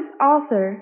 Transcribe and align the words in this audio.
is 0.00 0.06
author? 0.18 0.74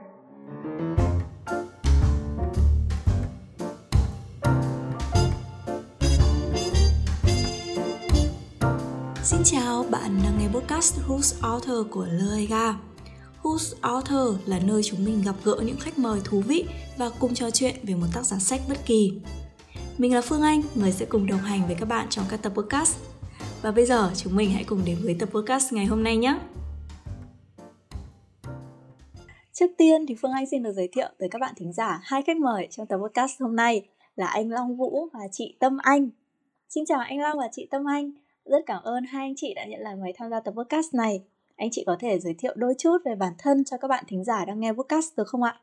Xin 9.23 9.41
chào, 9.45 9.85
bạn 9.91 10.21
đang 10.25 10.39
nghe 10.39 10.49
podcast 10.55 10.99
Who's 11.09 11.49
Author 11.51 11.87
của 11.91 12.07
Loega. 12.11 12.75
Who's 13.43 13.75
Author 13.81 14.37
là 14.47 14.59
nơi 14.65 14.83
chúng 14.83 15.05
mình 15.05 15.23
gặp 15.25 15.35
gỡ 15.45 15.57
những 15.67 15.77
khách 15.81 15.99
mời 15.99 16.21
thú 16.25 16.43
vị 16.47 16.65
và 16.99 17.11
cùng 17.19 17.35
trò 17.35 17.51
chuyện 17.51 17.75
về 17.83 17.95
một 17.95 18.07
tác 18.15 18.23
giả 18.23 18.39
sách 18.39 18.61
bất 18.69 18.79
kỳ. 18.87 19.21
Mình 19.99 20.15
là 20.15 20.21
Phương 20.21 20.43
Anh, 20.43 20.63
người 20.75 20.93
sẽ 20.93 21.07
cùng 21.07 21.27
đồng 21.27 21.39
hành 21.39 21.67
với 21.67 21.77
các 21.81 21.89
bạn 21.89 22.07
trong 22.11 22.25
các 22.31 22.43
tập 22.43 22.53
podcast. 22.57 22.99
Và 23.63 23.71
bây 23.71 23.87
giờ 23.87 24.11
chúng 24.17 24.37
mình 24.37 24.51
hãy 24.51 24.65
cùng 24.65 24.81
đến 24.85 24.99
với 25.03 25.17
tập 25.21 25.29
podcast 25.33 25.73
ngày 25.73 25.87
hôm 25.87 26.03
nay 26.03 26.17
nhé. 26.17 26.39
Trước 29.59 29.71
tiên 29.79 30.07
thì 30.09 30.15
Phương 30.23 30.33
Anh 30.33 30.47
xin 30.47 30.63
được 30.63 30.73
giới 30.73 30.89
thiệu 30.93 31.09
tới 31.19 31.29
các 31.33 31.39
bạn 31.41 31.55
thính 31.57 31.73
giả 31.73 32.01
hai 32.03 32.23
khách 32.23 32.37
mời 32.37 32.69
trong 32.71 32.87
tập 32.87 32.97
podcast 32.97 33.41
hôm 33.41 33.57
nay 33.57 33.89
là 34.17 34.27
anh 34.27 34.51
Long 34.51 34.77
Vũ 34.77 35.09
và 35.13 35.21
chị 35.33 35.57
Tâm 35.61 35.77
Anh. 35.83 36.11
Xin 36.69 36.85
chào 36.87 36.99
anh 36.99 37.21
Long 37.21 37.39
và 37.39 37.49
chị 37.53 37.69
Tâm 37.71 37.85
Anh. 37.89 38.11
Rất 38.45 38.59
cảm 38.67 38.83
ơn 38.83 39.05
hai 39.05 39.23
anh 39.23 39.33
chị 39.37 39.55
đã 39.55 39.65
nhận 39.65 39.81
lời 39.81 39.97
mời 39.97 40.13
tham 40.17 40.31
gia 40.31 40.41
tập 40.41 40.55
podcast 40.57 40.95
này. 40.95 41.21
Anh 41.57 41.69
chị 41.73 41.83
có 41.87 41.97
thể 42.01 42.19
giới 42.19 42.35
thiệu 42.39 42.53
đôi 42.57 42.75
chút 42.79 42.99
về 43.05 43.15
bản 43.15 43.33
thân 43.39 43.65
cho 43.65 43.77
các 43.81 43.89
bạn 43.89 44.05
thính 44.09 44.25
giả 44.25 44.45
đang 44.45 44.61
nghe 44.61 44.73
podcast 44.73 45.17
được 45.17 45.29
không 45.29 45.43
ạ? 45.43 45.61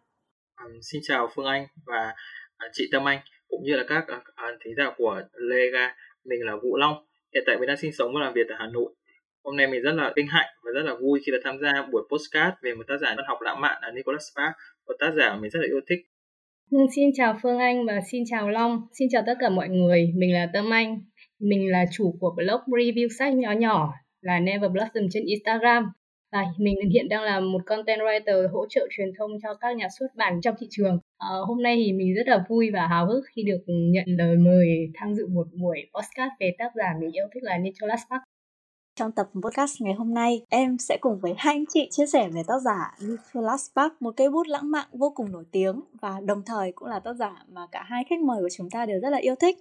Xin 0.82 1.02
chào 1.04 1.30
Phương 1.36 1.46
Anh 1.46 1.68
và 1.86 2.16
à, 2.58 2.68
chị 2.74 2.90
Tâm 2.92 3.08
Anh, 3.08 3.20
cũng 3.50 3.64
như 3.64 3.76
là 3.76 3.84
các 3.88 4.08
à, 4.08 4.22
à, 4.36 4.48
thính 4.66 4.74
giả 4.78 4.94
của 4.98 5.22
Lega. 5.34 5.96
Mình 6.26 6.40
là 6.46 6.54
Vũ 6.64 6.78
Long. 6.78 7.06
Hiện 7.34 7.44
tại 7.48 7.56
mình 7.60 7.68
đang 7.68 7.78
sinh 7.78 7.92
sống 7.98 8.12
và 8.14 8.20
làm 8.26 8.34
việc 8.34 8.46
tại 8.50 8.58
Hà 8.60 8.68
Nội. 8.68 8.94
Hôm 9.46 9.58
nay 9.58 9.68
mình 9.68 9.82
rất 9.82 9.96
là 9.96 10.14
vinh 10.16 10.28
hạnh 10.28 10.50
và 10.64 10.72
rất 10.76 10.82
là 10.86 10.96
vui 11.02 11.20
khi 11.26 11.32
được 11.32 11.42
tham 11.44 11.58
gia 11.62 11.72
buổi 11.92 12.02
postcard 12.12 12.56
về 12.64 12.74
một 12.74 12.84
tác 12.88 12.98
giả 13.02 13.14
văn 13.18 13.26
học 13.28 13.38
lãng 13.42 13.62
mạn 13.62 13.78
là 13.82 13.92
Nicholas 13.92 14.22
Sparks, 14.32 14.58
một 14.88 14.94
tác 15.00 15.12
giả 15.18 15.38
mình 15.42 15.52
rất 15.52 15.60
là 15.60 15.68
yêu 15.68 15.82
thích. 15.90 16.00
Vâng, 16.72 16.88
xin 16.96 17.10
chào 17.14 17.38
Phương 17.44 17.60
Anh 17.60 17.86
và 17.86 18.00
xin 18.12 18.24
chào 18.30 18.50
Long. 18.50 18.82
Xin 19.00 19.08
chào 19.12 19.24
tất 19.26 19.34
cả 19.40 19.50
mọi 19.50 19.70
người. 19.70 20.12
Mình 20.16 20.34
là 20.34 20.50
Tâm 20.54 20.74
Anh. 20.74 21.02
Mình 21.40 21.72
là 21.72 21.86
chủ 21.92 22.16
của 22.20 22.34
blog 22.36 22.62
review 22.68 23.08
sách 23.20 23.34
nhỏ 23.34 23.52
nhỏ 23.52 23.94
là 24.22 24.40
Never 24.40 24.72
Blossom 24.72 25.04
trên 25.12 25.24
Instagram. 25.26 25.92
Và 26.32 26.44
mình 26.58 26.76
hiện 26.94 27.10
đang 27.10 27.24
là 27.24 27.40
một 27.40 27.62
content 27.66 28.00
writer 28.00 28.48
hỗ 28.52 28.66
trợ 28.70 28.88
truyền 28.98 29.08
thông 29.20 29.32
cho 29.44 29.54
các 29.54 29.76
nhà 29.76 29.88
xuất 30.00 30.08
bản 30.16 30.42
trong 30.42 30.56
thị 30.60 30.68
trường. 30.70 31.00
À, 31.18 31.28
hôm 31.48 31.64
nay 31.64 31.82
thì 31.86 31.94
mình 31.94 32.14
rất 32.14 32.28
là 32.28 32.44
vui 32.50 32.70
và 32.74 32.88
háo 32.88 33.06
hức 33.08 33.24
khi 33.36 33.44
được 33.44 33.64
nhận 33.68 34.06
lời 34.18 34.36
mời 34.38 34.68
tham 34.94 35.14
dự 35.14 35.28
một 35.28 35.48
buổi 35.62 35.80
podcast 35.94 36.32
về 36.40 36.56
tác 36.58 36.72
giả 36.76 36.94
mình 37.02 37.12
yêu 37.12 37.26
thích 37.34 37.44
là 37.44 37.58
Nicholas 37.58 38.00
Sparks. 38.08 38.35
Trong 39.00 39.12
tập 39.12 39.28
podcast 39.42 39.82
ngày 39.82 39.94
hôm 39.94 40.14
nay, 40.14 40.42
em 40.50 40.78
sẽ 40.78 40.98
cùng 41.02 41.20
với 41.20 41.34
hai 41.38 41.54
anh 41.54 41.66
chị 41.74 41.88
chia 41.92 42.06
sẻ 42.06 42.30
về 42.34 42.42
tác 42.48 42.60
giả 42.66 42.92
Nicholas 43.02 43.72
Sparks, 43.72 43.96
một 44.00 44.12
cây 44.18 44.30
bút 44.30 44.48
lãng 44.48 44.72
mạn 44.72 44.88
vô 44.94 45.14
cùng 45.16 45.32
nổi 45.32 45.44
tiếng 45.52 45.82
và 46.02 46.20
đồng 46.26 46.42
thời 46.46 46.72
cũng 46.72 46.88
là 46.88 47.00
tác 47.00 47.14
giả 47.14 47.32
mà 47.54 47.62
cả 47.72 47.84
hai 47.88 48.04
khách 48.10 48.20
mời 48.20 48.38
của 48.42 48.48
chúng 48.58 48.70
ta 48.70 48.86
đều 48.86 49.00
rất 49.02 49.10
là 49.10 49.18
yêu 49.18 49.36
thích. 49.36 49.58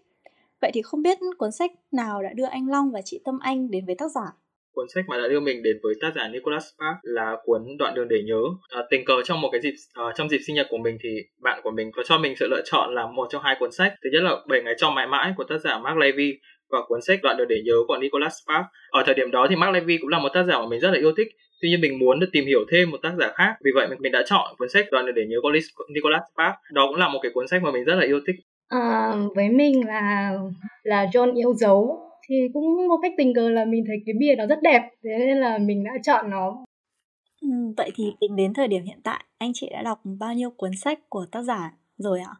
Vậy 0.61 0.71
thì 0.75 0.83
không 0.83 1.03
biết 1.03 1.19
cuốn 1.39 1.53
sách 1.53 1.71
nào 1.93 2.23
đã 2.23 2.29
đưa 2.35 2.45
anh 2.45 2.69
Long 2.71 2.91
và 2.91 3.01
chị 3.05 3.21
Tâm 3.25 3.39
Anh 3.39 3.71
đến 3.71 3.87
với 3.87 3.95
tác 3.95 4.11
giả? 4.15 4.33
Cuốn 4.75 4.87
sách 4.95 5.05
mà 5.09 5.17
đã 5.17 5.29
đưa 5.29 5.41
mình 5.41 5.63
đến 5.63 5.77
với 5.83 5.95
tác 6.01 6.11
giả 6.17 6.29
Nicholas 6.29 6.65
Sparks 6.65 7.01
là 7.03 7.37
cuốn 7.45 7.63
Đoạn 7.79 7.95
đường 7.95 8.09
để 8.09 8.23
nhớ. 8.27 8.43
À, 8.69 8.81
tình 8.91 9.05
cờ 9.05 9.15
trong 9.25 9.41
một 9.41 9.49
cái 9.53 9.61
dịp 9.61 9.75
à, 9.95 10.05
trong 10.17 10.29
dịp 10.29 10.39
sinh 10.47 10.57
nhật 10.57 10.67
của 10.71 10.79
mình 10.79 10.99
thì 11.03 11.09
bạn 11.43 11.61
của 11.65 11.71
mình 11.71 11.91
có 11.93 12.03
cho 12.07 12.19
mình 12.19 12.35
sự 12.41 12.47
lựa 12.51 12.63
chọn 12.65 12.95
là 12.95 13.07
một 13.07 13.27
trong 13.31 13.43
hai 13.43 13.57
cuốn 13.61 13.73
sách. 13.73 13.95
Thứ 14.05 14.11
nhất 14.13 14.23
là 14.23 14.37
Bảy 14.49 14.63
ngày 14.65 14.75
trong 14.77 14.95
mãi 14.95 15.07
mãi 15.07 15.33
của 15.37 15.45
tác 15.45 15.59
giả 15.59 15.79
Mark 15.79 15.97
Levy 15.99 16.39
và 16.75 16.81
cuốn 16.89 17.01
sách 17.03 17.19
Đoạn 17.23 17.37
đường 17.37 17.49
để 17.49 17.57
nhớ 17.65 17.75
của 17.89 17.99
Nicholas 17.99 18.33
Sparks. 18.45 18.69
Ở 18.91 19.03
thời 19.07 19.15
điểm 19.15 19.31
đó 19.31 19.47
thì 19.51 19.57
Mark 19.57 19.75
Levy 19.75 19.99
cũng 19.99 20.09
là 20.09 20.19
một 20.19 20.29
tác 20.35 20.45
giả 20.49 20.59
mà 20.59 20.67
mình 20.67 20.81
rất 20.81 20.91
là 20.91 20.99
yêu 20.99 21.13
thích. 21.17 21.29
Tuy 21.61 21.69
nhiên 21.69 21.81
mình 21.81 21.99
muốn 21.99 22.21
được 22.21 22.29
tìm 22.33 22.47
hiểu 22.47 22.61
thêm 22.71 22.91
một 22.91 22.99
tác 23.03 23.13
giả 23.19 23.33
khác, 23.35 23.53
vì 23.65 23.71
vậy 23.75 23.87
mình 23.99 24.13
đã 24.13 24.23
chọn 24.27 24.55
cuốn 24.59 24.69
sách 24.69 24.87
Đoạn 24.93 25.07
đường 25.07 25.15
để 25.15 25.23
nhớ 25.29 25.37
của 25.43 25.53
Nicholas 25.95 26.23
Sparks. 26.35 26.59
Đó 26.73 26.87
cũng 26.89 26.97
là 26.97 27.09
một 27.09 27.19
cái 27.23 27.33
cuốn 27.35 27.49
sách 27.49 27.63
mà 27.63 27.71
mình 27.71 27.85
rất 27.85 27.95
là 27.95 28.07
yêu 28.07 28.21
thích. 28.27 28.37
À, 28.69 29.13
với 29.35 29.49
mình 29.49 29.87
là 29.87 30.33
là 30.83 31.07
John 31.13 31.37
yêu 31.37 31.55
dấu 31.55 32.11
thì 32.29 32.35
cũng 32.53 32.89
một 32.89 32.97
cách 33.03 33.13
tình 33.17 33.35
cờ 33.35 33.51
là 33.51 33.65
mình 33.65 33.85
thấy 33.87 33.97
cái 34.07 34.15
bìa 34.19 34.35
nó 34.39 34.47
rất 34.47 34.59
đẹp 34.63 34.83
thế 35.05 35.19
nên 35.19 35.39
là 35.39 35.59
mình 35.59 35.85
đã 35.85 35.93
chọn 36.03 36.31
nó 36.31 36.65
ừ, 37.43 37.49
vậy 37.77 37.91
thì 37.95 38.05
tính 38.21 38.37
đến 38.37 38.55
thời 38.55 38.69
điểm 38.69 38.85
hiện 38.85 39.01
tại 39.05 39.25
anh 39.39 39.51
chị 39.55 39.69
đã 39.73 39.83
đọc 39.83 40.01
bao 40.05 40.35
nhiêu 40.35 40.51
cuốn 40.51 40.71
sách 40.77 40.99
của 41.09 41.27
tác 41.33 41.43
giả 41.43 41.73
rồi 41.97 42.21
ạ 42.21 42.35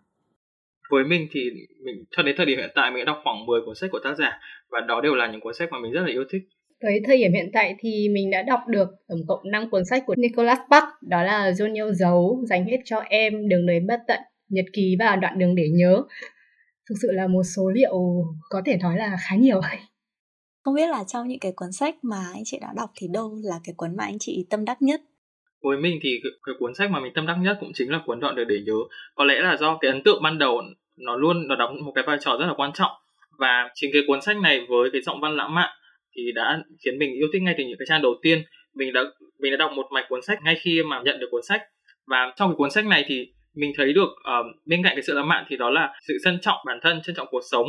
với 0.95 1.05
mình 1.05 1.29
thì 1.33 1.51
mình 1.85 2.05
cho 2.17 2.23
đến 2.23 2.35
thời 2.39 2.47
điểm 2.47 2.59
hiện 2.59 2.71
tại 2.75 2.91
mình 2.91 3.05
đã 3.05 3.13
đọc 3.13 3.21
khoảng 3.25 3.47
10 3.47 3.61
cuốn 3.67 3.75
sách 3.75 3.91
của 3.93 4.01
tác 4.05 4.15
giả 4.19 4.39
và 4.71 4.81
đó 4.81 5.01
đều 5.01 5.15
là 5.15 5.33
những 5.33 5.41
cuốn 5.41 5.55
sách 5.55 5.69
mà 5.73 5.79
mình 5.79 5.93
rất 5.93 6.01
là 6.01 6.09
yêu 6.09 6.25
thích. 6.31 6.43
Tới 6.81 7.01
thời 7.07 7.19
điểm 7.19 7.33
hiện 7.33 7.51
tại 7.53 7.75
thì 7.79 8.09
mình 8.09 8.31
đã 8.31 8.43
đọc 8.43 8.61
được 8.69 8.89
tổng 9.09 9.21
cộng 9.29 9.51
5 9.51 9.71
cuốn 9.71 9.85
sách 9.85 10.03
của 10.07 10.15
Nicholas 10.19 10.59
Sparks 10.67 10.93
đó 11.03 11.23
là 11.23 11.51
John 11.51 11.75
yêu 11.75 11.93
dấu, 11.93 12.45
dành 12.49 12.65
hết 12.67 12.79
cho 12.85 12.99
em, 12.99 13.49
đường 13.49 13.67
đời 13.67 13.81
bất 13.89 14.01
tận, 14.09 14.21
nhật 14.49 14.65
ký 14.73 14.97
và 14.99 15.17
đoạn 15.17 15.39
đường 15.39 15.55
để 15.55 15.69
nhớ. 15.69 16.03
Thực 16.89 16.95
sự 17.03 17.09
là 17.13 17.27
một 17.27 17.43
số 17.57 17.71
liệu 17.75 17.95
có 18.51 18.63
thể 18.67 18.77
nói 18.77 18.97
là 18.97 19.17
khá 19.29 19.37
nhiều. 19.37 19.61
Không 20.65 20.75
biết 20.75 20.89
là 20.91 21.05
trong 21.09 21.29
những 21.29 21.39
cái 21.39 21.53
cuốn 21.57 21.73
sách 21.73 21.95
mà 22.03 22.25
anh 22.35 22.43
chị 22.45 22.59
đã 22.61 22.69
đọc 22.77 22.91
thì 22.97 23.07
đâu 23.13 23.39
là 23.43 23.61
cái 23.65 23.75
cuốn 23.77 23.97
mà 23.97 24.05
anh 24.05 24.19
chị 24.21 24.47
tâm 24.51 24.65
đắc 24.65 24.83
nhất? 24.83 25.01
Với 25.63 25.77
mình 25.79 25.99
thì 26.03 26.21
cái 26.47 26.55
cuốn 26.59 26.75
sách 26.75 26.91
mà 26.91 27.01
mình 27.01 27.13
tâm 27.15 27.27
đắc 27.27 27.37
nhất 27.41 27.57
cũng 27.61 27.71
chính 27.75 27.91
là 27.91 28.01
cuốn 28.07 28.21
đoạn 28.21 28.35
đường 28.35 28.49
để 28.49 28.57
nhớ. 28.67 28.79
Có 29.15 29.25
lẽ 29.25 29.35
là 29.41 29.57
do 29.61 29.79
cái 29.81 29.91
ấn 29.91 30.03
tượng 30.03 30.23
ban 30.23 30.39
đầu 30.39 30.63
nó 30.99 31.17
luôn 31.17 31.49
nó 31.49 31.57
đóng 31.57 31.77
một 31.85 31.93
cái 31.95 32.05
vai 32.07 32.17
trò 32.21 32.37
rất 32.41 32.47
là 32.47 32.55
quan 32.57 32.73
trọng. 32.73 32.91
Và 33.39 33.71
chính 33.75 33.91
cái 33.93 34.03
cuốn 34.07 34.21
sách 34.21 34.37
này 34.37 34.67
với 34.69 34.91
cái 34.93 35.01
giọng 35.03 35.21
văn 35.21 35.37
lãng 35.37 35.55
mạn 35.55 35.71
thì 36.17 36.33
đã 36.35 36.63
khiến 36.85 36.99
mình 36.99 37.15
yêu 37.15 37.29
thích 37.33 37.43
ngay 37.43 37.55
từ 37.59 37.65
những 37.65 37.79
cái 37.79 37.87
trang 37.89 38.03
đầu 38.03 38.15
tiên. 38.23 38.43
Mình 38.75 38.93
đã 38.93 39.03
mình 39.39 39.53
đã 39.53 39.57
đọc 39.57 39.73
một 39.73 39.87
mạch 39.93 40.07
cuốn 40.09 40.23
sách 40.23 40.39
ngay 40.43 40.55
khi 40.61 40.83
mà 40.83 41.03
nhận 41.05 41.21
được 41.21 41.29
cuốn 41.31 41.43
sách. 41.43 41.63
Và 42.07 42.33
trong 42.37 42.51
cái 42.51 42.55
cuốn 42.57 42.71
sách 42.71 42.87
này 42.87 43.05
thì 43.09 43.29
mình 43.55 43.73
thấy 43.77 43.93
được 43.93 44.09
uh, 44.09 44.47
bên 44.67 44.83
cạnh 44.83 44.93
cái 44.97 45.03
sự 45.03 45.15
lãng 45.15 45.29
mạn 45.29 45.45
thì 45.49 45.57
đó 45.57 45.71
là 45.71 45.95
sự 46.09 46.15
trân 46.25 46.39
trọng 46.41 46.59
bản 46.67 46.79
thân 46.83 47.01
trân 47.03 47.17
trọng 47.17 47.29
cuộc 47.31 47.43
sống. 47.51 47.67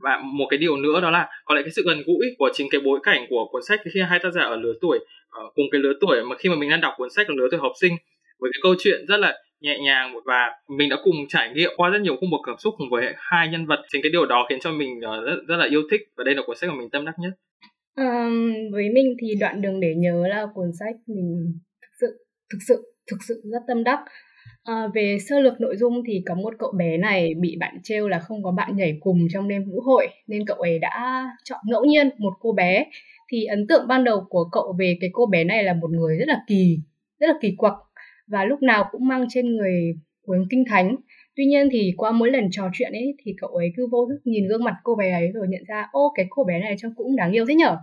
Và 0.00 0.22
một 0.24 0.46
cái 0.50 0.58
điều 0.58 0.76
nữa 0.76 1.00
đó 1.00 1.10
là 1.10 1.28
có 1.44 1.54
lẽ 1.54 1.62
cái 1.62 1.70
sự 1.70 1.82
gần 1.86 2.02
gũi 2.06 2.26
của 2.38 2.50
chính 2.54 2.68
cái 2.70 2.80
bối 2.84 3.00
cảnh 3.02 3.26
của 3.28 3.48
cuốn 3.52 3.62
sách 3.68 3.80
khi 3.94 4.00
hai 4.00 4.18
tác 4.18 4.30
giả 4.30 4.42
ở 4.42 4.56
lứa 4.56 4.72
tuổi 4.80 4.98
uh, 4.98 5.54
cùng 5.54 5.64
cái 5.72 5.80
lứa 5.80 5.92
tuổi 6.00 6.24
mà 6.24 6.36
khi 6.36 6.48
mà 6.48 6.56
mình 6.56 6.70
đang 6.70 6.80
đọc 6.80 6.94
cuốn 6.96 7.10
sách 7.10 7.28
ở 7.28 7.34
lứa 7.36 7.48
tuổi 7.50 7.60
học 7.60 7.72
sinh 7.80 7.92
với 8.40 8.50
cái 8.54 8.60
câu 8.62 8.74
chuyện 8.78 9.06
rất 9.08 9.16
là 9.16 9.38
nhẹ 9.62 9.78
nhàng 9.78 10.14
và 10.24 10.50
mình 10.78 10.88
đã 10.88 10.96
cùng 11.04 11.14
trải 11.28 11.52
nghiệm 11.54 11.70
qua 11.76 11.88
rất 11.88 11.98
nhiều 12.02 12.16
khung 12.20 12.30
bậc 12.30 12.40
cảm 12.46 12.56
xúc 12.58 12.74
cùng 12.78 12.90
với 12.90 13.14
hai 13.16 13.48
nhân 13.48 13.66
vật. 13.66 13.80
Chính 13.88 14.02
cái 14.02 14.10
điều 14.12 14.26
đó 14.26 14.46
khiến 14.48 14.58
cho 14.60 14.72
mình 14.72 15.00
ờ, 15.00 15.24
rất 15.24 15.36
rất 15.48 15.56
là 15.56 15.66
yêu 15.70 15.82
thích 15.90 16.00
và 16.16 16.24
đây 16.24 16.34
là 16.34 16.42
cuốn 16.46 16.56
sách 16.56 16.70
mà 16.70 16.76
mình 16.76 16.90
tâm 16.90 17.04
đắc 17.04 17.14
nhất. 17.18 17.30
À, 17.94 18.28
với 18.72 18.90
mình 18.94 19.16
thì 19.20 19.34
đoạn 19.40 19.62
đường 19.62 19.80
để 19.80 19.94
nhớ 19.96 20.26
là 20.28 20.46
cuốn 20.54 20.66
sách 20.80 20.94
mình 21.06 21.52
thực 21.82 21.92
sự 22.00 22.26
thực 22.52 22.58
sự 22.68 22.94
thực 23.10 23.16
sự 23.28 23.42
rất 23.44 23.62
tâm 23.68 23.84
đắc. 23.84 23.98
À, 24.64 24.88
về 24.94 25.16
sơ 25.28 25.40
lược 25.40 25.60
nội 25.60 25.76
dung 25.76 26.02
thì 26.06 26.22
có 26.26 26.34
một 26.34 26.54
cậu 26.58 26.72
bé 26.78 26.96
này 26.96 27.34
bị 27.40 27.56
bạn 27.60 27.78
trêu 27.82 28.08
là 28.08 28.18
không 28.18 28.42
có 28.42 28.50
bạn 28.50 28.76
nhảy 28.76 28.98
cùng 29.00 29.18
trong 29.32 29.48
đêm 29.48 29.64
vũ 29.64 29.80
hội 29.80 30.06
nên 30.26 30.46
cậu 30.46 30.56
ấy 30.56 30.78
đã 30.78 31.26
chọn 31.44 31.60
ngẫu 31.66 31.84
nhiên 31.84 32.10
một 32.18 32.32
cô 32.40 32.52
bé. 32.52 32.86
Thì 33.32 33.44
ấn 33.44 33.66
tượng 33.68 33.88
ban 33.88 34.04
đầu 34.04 34.26
của 34.28 34.44
cậu 34.52 34.76
về 34.78 34.98
cái 35.00 35.10
cô 35.12 35.26
bé 35.26 35.44
này 35.44 35.64
là 35.64 35.74
một 35.74 35.90
người 35.90 36.16
rất 36.16 36.28
là 36.28 36.40
kỳ 36.48 36.78
rất 37.20 37.26
là 37.26 37.34
kỳ 37.40 37.54
quặc 37.56 37.74
và 38.32 38.44
lúc 38.44 38.62
nào 38.62 38.84
cũng 38.92 39.08
mang 39.08 39.24
trên 39.28 39.56
người 39.56 39.94
cuốn 40.26 40.46
kinh 40.50 40.64
thánh. 40.68 40.96
Tuy 41.36 41.44
nhiên 41.44 41.68
thì 41.72 41.92
qua 41.96 42.10
mỗi 42.10 42.30
lần 42.30 42.48
trò 42.50 42.70
chuyện 42.72 42.92
ấy 42.92 43.14
thì 43.24 43.34
cậu 43.40 43.50
ấy 43.50 43.72
cứ 43.76 43.86
vô 43.92 44.06
thức 44.08 44.20
nhìn 44.24 44.48
gương 44.48 44.64
mặt 44.64 44.74
cô 44.82 44.94
bé 44.94 45.12
ấy 45.12 45.30
rồi 45.34 45.46
nhận 45.48 45.62
ra 45.68 45.88
ô 45.92 46.12
cái 46.16 46.26
cô 46.30 46.44
bé 46.44 46.60
này 46.60 46.74
trông 46.78 46.92
cũng 46.96 47.16
đáng 47.16 47.32
yêu 47.32 47.44
thế 47.48 47.54
nhở? 47.54 47.76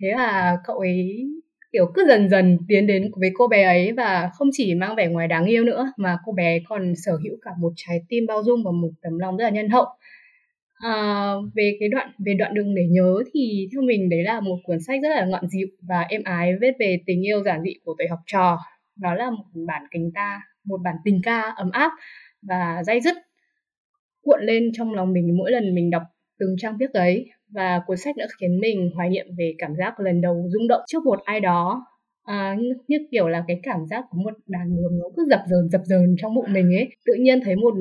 Thế 0.00 0.08
là 0.16 0.56
cậu 0.64 0.78
ấy 0.78 1.26
kiểu 1.72 1.86
cứ 1.94 2.04
dần 2.08 2.28
dần 2.28 2.58
tiến 2.68 2.86
đến 2.86 3.10
với 3.20 3.30
cô 3.34 3.48
bé 3.48 3.62
ấy 3.62 3.92
và 3.92 4.30
không 4.34 4.48
chỉ 4.52 4.74
mang 4.74 4.96
vẻ 4.96 5.06
ngoài 5.06 5.28
đáng 5.28 5.44
yêu 5.44 5.64
nữa 5.64 5.92
mà 5.96 6.18
cô 6.24 6.32
bé 6.32 6.58
còn 6.68 6.92
sở 6.96 7.12
hữu 7.12 7.36
cả 7.42 7.50
một 7.58 7.72
trái 7.76 8.00
tim 8.08 8.26
bao 8.26 8.42
dung 8.42 8.64
và 8.64 8.70
một 8.70 8.90
tấm 9.02 9.18
lòng 9.18 9.36
rất 9.36 9.44
là 9.44 9.50
nhân 9.50 9.68
hậu. 9.68 9.86
À, 10.74 11.32
về 11.54 11.76
cái 11.80 11.88
đoạn 11.88 12.10
về 12.26 12.34
đoạn 12.38 12.54
đường 12.54 12.74
để 12.74 12.82
nhớ 12.90 13.22
thì 13.34 13.68
theo 13.72 13.82
mình 13.82 14.08
đấy 14.08 14.22
là 14.22 14.40
một 14.40 14.58
cuốn 14.64 14.80
sách 14.86 15.00
rất 15.02 15.08
là 15.08 15.24
ngọn 15.24 15.48
dịu 15.48 15.66
và 15.88 16.00
êm 16.08 16.22
ái 16.24 16.52
viết 16.60 16.72
về 16.78 16.98
tình 17.06 17.26
yêu 17.26 17.42
giản 17.44 17.62
dị 17.62 17.74
của 17.84 17.94
tuổi 17.98 18.08
học 18.08 18.18
trò 18.26 18.58
nó 19.00 19.14
là 19.14 19.30
một 19.30 19.44
bản 19.66 19.82
tình 19.90 20.10
ca 20.14 20.40
một 20.64 20.80
bản 20.84 20.94
tình 21.04 21.20
ca 21.24 21.40
ấm 21.56 21.70
áp 21.70 21.92
và 22.42 22.82
dai 22.86 23.00
dứt 23.00 23.16
cuộn 24.22 24.40
lên 24.42 24.70
trong 24.72 24.94
lòng 24.94 25.12
mình 25.12 25.36
mỗi 25.38 25.50
lần 25.50 25.74
mình 25.74 25.90
đọc 25.90 26.02
từng 26.38 26.54
trang 26.58 26.76
viết 26.80 26.92
ấy. 26.92 27.26
Và 27.54 27.80
cuốn 27.86 27.96
sách 27.96 28.16
đã 28.16 28.26
khiến 28.40 28.60
mình 28.60 28.90
hoài 28.94 29.08
niệm 29.10 29.26
về 29.38 29.54
cảm 29.58 29.70
giác 29.78 30.00
lần 30.00 30.20
đầu 30.20 30.48
rung 30.48 30.68
động 30.68 30.80
trước 30.86 31.04
một 31.04 31.20
ai 31.24 31.40
đó. 31.40 31.86
À, 32.24 32.56
như, 32.58 32.68
như 32.88 32.98
kiểu 33.10 33.28
là 33.28 33.44
cái 33.48 33.60
cảm 33.62 33.86
giác 33.90 34.04
của 34.10 34.18
một 34.18 34.34
đàn 34.46 34.76
bướm 34.76 34.98
nó 34.98 35.04
cứ 35.16 35.26
dập 35.30 35.40
dờn 35.50 35.68
dập 35.70 35.80
dờn 35.84 36.16
trong 36.18 36.34
bụng 36.34 36.52
mình 36.52 36.66
ấy. 36.66 36.88
Tự 37.06 37.14
nhiên 37.20 37.40
thấy 37.44 37.56
một 37.56 37.74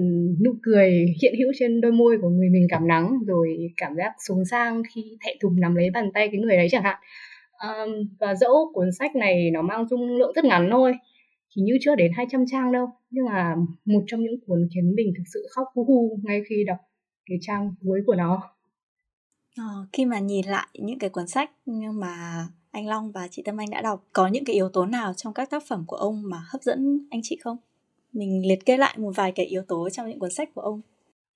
nụ 0.46 0.52
cười 0.64 0.92
hiện 1.22 1.34
hữu 1.40 1.52
trên 1.60 1.82
đôi 1.82 1.92
môi 1.92 2.18
của 2.22 2.30
người 2.30 2.50
mình 2.50 2.68
cảm 2.70 2.88
nắng 2.88 3.14
rồi 3.28 3.58
cảm 3.78 3.96
giác 3.96 4.12
xuống 4.28 4.46
sang 4.52 4.82
khi 4.96 5.18
thẹn 5.26 5.38
thùng 5.42 5.60
nắm 5.60 5.76
lấy 5.76 5.90
bàn 5.94 6.10
tay 6.14 6.30
cái 6.32 6.42
người 6.42 6.58
đấy 6.58 6.68
chẳng 6.72 6.84
hạn 6.84 7.00
à, 7.58 7.86
và 8.20 8.36
dẫu 8.36 8.72
cuốn 8.74 8.92
sách 9.00 9.16
này 9.16 9.52
nó 9.54 9.62
mang 9.62 9.88
dung 9.88 10.18
lượng 10.18 10.32
rất 10.36 10.46
ngắn 10.46 10.70
thôi 10.72 10.94
chỉ 11.50 11.62
như 11.62 11.78
chưa 11.82 11.96
đến 11.96 12.12
200 12.16 12.46
trang 12.52 12.72
đâu 12.72 12.88
nhưng 13.10 13.26
mà 13.26 13.56
một 13.86 14.04
trong 14.08 14.22
những 14.22 14.40
cuốn 14.48 14.68
khiến 14.76 14.96
mình 14.96 15.14
thực 15.18 15.24
sự 15.34 15.48
khóc 15.56 15.68
hu 15.74 15.84
hu 15.84 16.20
ngay 16.24 16.42
khi 16.50 16.64
đọc 16.68 16.78
cái 17.26 17.38
trang 17.42 17.74
cuối 17.82 18.00
của 18.06 18.16
nó 18.16 18.58
Ờ, 19.58 19.86
khi 19.94 20.06
mà 20.06 20.20
nhìn 20.20 20.46
lại 20.46 20.68
những 20.74 21.00
cái 21.00 21.10
cuốn 21.10 21.28
sách 21.28 21.52
nhưng 21.66 22.00
mà 22.00 22.46
anh 22.72 22.88
Long 22.88 23.12
và 23.12 23.28
chị 23.32 23.42
Tâm 23.46 23.58
Anh 23.60 23.70
đã 23.70 23.82
đọc 23.82 24.04
có 24.14 24.28
những 24.28 24.46
cái 24.46 24.54
yếu 24.54 24.70
tố 24.70 24.86
nào 24.86 25.14
trong 25.14 25.34
các 25.34 25.50
tác 25.50 25.64
phẩm 25.68 25.84
của 25.88 25.96
ông 25.96 26.22
mà 26.26 26.38
hấp 26.52 26.62
dẫn 26.62 27.08
anh 27.12 27.20
chị 27.24 27.38
không? 27.44 27.58
Mình 28.14 28.48
liệt 28.48 28.66
kê 28.66 28.78
lại 28.78 28.98
một 28.98 29.12
vài 29.16 29.32
cái 29.32 29.46
yếu 29.46 29.62
tố 29.68 29.90
trong 29.90 30.10
những 30.10 30.20
cuốn 30.20 30.32
sách 30.32 30.50
của 30.56 30.62
ông. 30.62 30.82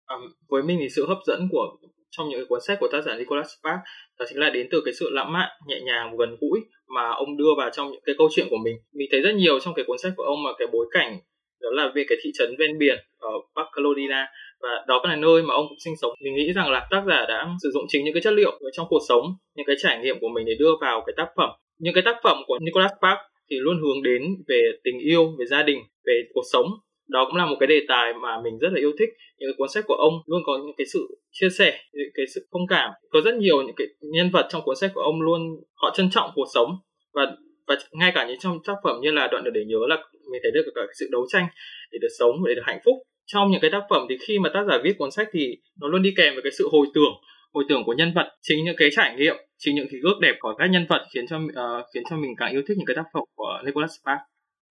À, 0.05 0.15
với 0.49 0.63
mình 0.63 0.77
thì 0.81 0.89
sự 0.95 1.05
hấp 1.07 1.17
dẫn 1.27 1.47
của 1.51 1.77
trong 2.11 2.29
những 2.29 2.39
cái 2.39 2.45
cuốn 2.49 2.59
sách 2.67 2.77
của 2.79 2.87
tác 2.91 3.01
giả 3.01 3.15
Nicholas 3.15 3.47
Sparks, 3.47 3.83
đó 4.19 4.25
chính 4.29 4.39
là 4.39 4.49
đến 4.49 4.67
từ 4.71 4.81
cái 4.85 4.93
sự 4.93 5.09
lãng 5.11 5.31
mạn, 5.33 5.49
nhẹ 5.67 5.79
nhàng, 5.81 6.17
gần 6.17 6.37
gũi 6.41 6.59
mà 6.95 7.09
ông 7.09 7.37
đưa 7.37 7.51
vào 7.57 7.69
trong 7.69 7.91
những 7.91 8.01
cái 8.05 8.15
câu 8.17 8.29
chuyện 8.35 8.47
của 8.49 8.57
mình. 8.63 8.75
Mình 8.93 9.07
thấy 9.11 9.21
rất 9.21 9.35
nhiều 9.35 9.59
trong 9.59 9.73
cái 9.73 9.85
cuốn 9.87 9.97
sách 9.97 10.13
của 10.17 10.23
ông 10.23 10.43
mà 10.43 10.49
cái 10.59 10.67
bối 10.73 10.85
cảnh 10.91 11.19
đó 11.61 11.69
là 11.71 11.91
về 11.95 12.03
cái 12.07 12.17
thị 12.23 12.31
trấn 12.33 12.55
ven 12.59 12.77
biển 12.77 12.97
ở 13.19 13.29
Bắc 13.55 13.65
Carolina 13.75 14.27
và 14.61 14.69
đó 14.87 14.99
cũng 15.01 15.09
là 15.09 15.15
nơi 15.15 15.43
mà 15.43 15.53
ông 15.53 15.65
cũng 15.69 15.77
sinh 15.85 15.93
sống. 16.01 16.11
Mình 16.23 16.35
nghĩ 16.35 16.53
rằng 16.53 16.71
là 16.71 16.87
tác 16.91 17.03
giả 17.07 17.25
đã 17.27 17.47
sử 17.63 17.69
dụng 17.73 17.85
chính 17.87 18.05
những 18.05 18.13
cái 18.13 18.21
chất 18.21 18.33
liệu 18.33 18.59
trong 18.73 18.87
cuộc 18.89 19.01
sống, 19.09 19.25
những 19.55 19.65
cái 19.65 19.75
trải 19.79 19.99
nghiệm 19.99 20.19
của 20.19 20.29
mình 20.29 20.45
để 20.45 20.53
đưa 20.59 20.71
vào 20.81 21.03
cái 21.05 21.13
tác 21.17 21.27
phẩm. 21.37 21.49
Những 21.79 21.93
cái 21.93 22.03
tác 22.05 22.15
phẩm 22.23 22.37
của 22.47 22.59
Nicholas 22.61 22.91
Sparks 22.99 23.21
thì 23.49 23.55
luôn 23.59 23.77
hướng 23.81 24.03
đến 24.03 24.21
về 24.47 24.61
tình 24.83 24.99
yêu, 24.99 25.35
về 25.39 25.45
gia 25.45 25.63
đình, 25.63 25.79
về 26.05 26.21
cuộc 26.33 26.43
sống 26.53 26.65
đó 27.11 27.25
cũng 27.25 27.35
là 27.35 27.45
một 27.45 27.55
cái 27.59 27.67
đề 27.67 27.79
tài 27.87 28.13
mà 28.13 28.41
mình 28.43 28.59
rất 28.59 28.69
là 28.71 28.79
yêu 28.79 28.91
thích. 28.99 29.09
Những 29.37 29.49
cái 29.49 29.55
cuốn 29.57 29.69
sách 29.69 29.83
của 29.87 29.93
ông 29.93 30.13
luôn 30.25 30.41
có 30.45 30.53
những 30.57 30.75
cái 30.77 30.85
sự 30.93 30.99
chia 31.31 31.49
sẻ 31.57 31.79
những 31.93 32.11
cái 32.15 32.25
sự 32.35 32.47
thông 32.53 32.67
cảm. 32.69 32.89
Có 33.09 33.21
rất 33.25 33.35
nhiều 33.35 33.61
những 33.61 33.75
cái 33.75 33.87
nhân 34.01 34.29
vật 34.33 34.47
trong 34.49 34.61
cuốn 34.65 34.75
sách 34.75 34.91
của 34.95 35.01
ông 35.01 35.21
luôn 35.21 35.41
họ 35.75 35.93
trân 35.95 36.09
trọng 36.09 36.31
cuộc 36.35 36.47
sống. 36.53 36.69
Và 37.13 37.23
và 37.67 37.75
ngay 37.91 38.11
cả 38.15 38.27
những 38.27 38.39
trong 38.39 38.59
tác 38.67 38.75
phẩm 38.83 38.95
như 39.01 39.11
là 39.11 39.27
đoạn 39.31 39.43
được 39.43 39.51
để 39.53 39.61
nhớ 39.67 39.79
là 39.87 39.95
mình 40.31 40.41
thấy 40.43 40.51
được 40.51 40.71
cả 40.75 40.81
sự 40.99 41.07
đấu 41.11 41.25
tranh 41.29 41.45
để 41.91 41.97
được 42.01 42.11
sống 42.19 42.35
để 42.47 42.55
được 42.55 42.63
hạnh 42.65 42.79
phúc. 42.85 42.95
Trong 43.25 43.51
những 43.51 43.61
cái 43.61 43.71
tác 43.71 43.83
phẩm 43.89 44.05
thì 44.09 44.17
khi 44.27 44.39
mà 44.39 44.49
tác 44.53 44.63
giả 44.69 44.77
viết 44.83 44.93
cuốn 44.97 45.11
sách 45.11 45.27
thì 45.33 45.57
nó 45.81 45.87
luôn 45.87 46.01
đi 46.01 46.13
kèm 46.17 46.33
với 46.33 46.43
cái 46.43 46.51
sự 46.51 46.67
hồi 46.71 46.87
tưởng 46.93 47.13
hồi 47.53 47.63
tưởng 47.69 47.83
của 47.85 47.93
nhân 47.93 48.11
vật 48.15 48.27
chính 48.41 48.65
những 48.65 48.75
cái 48.77 48.89
trải 48.91 49.15
nghiệm 49.15 49.35
chính 49.57 49.75
những 49.75 49.87
ký 49.91 49.97
ước 50.03 50.19
đẹp 50.21 50.35
của 50.39 50.53
các 50.57 50.69
nhân 50.69 50.85
vật 50.89 51.05
khiến 51.13 51.25
cho 51.27 51.37
uh, 51.37 51.85
khiến 51.93 52.03
cho 52.09 52.15
mình 52.15 52.31
càng 52.37 52.51
yêu 52.51 52.61
thích 52.67 52.77
những 52.77 52.85
cái 52.85 52.95
tác 52.95 53.05
phẩm 53.13 53.23
của 53.35 53.61
Nicholas 53.65 53.91
Sparks. 54.01 54.30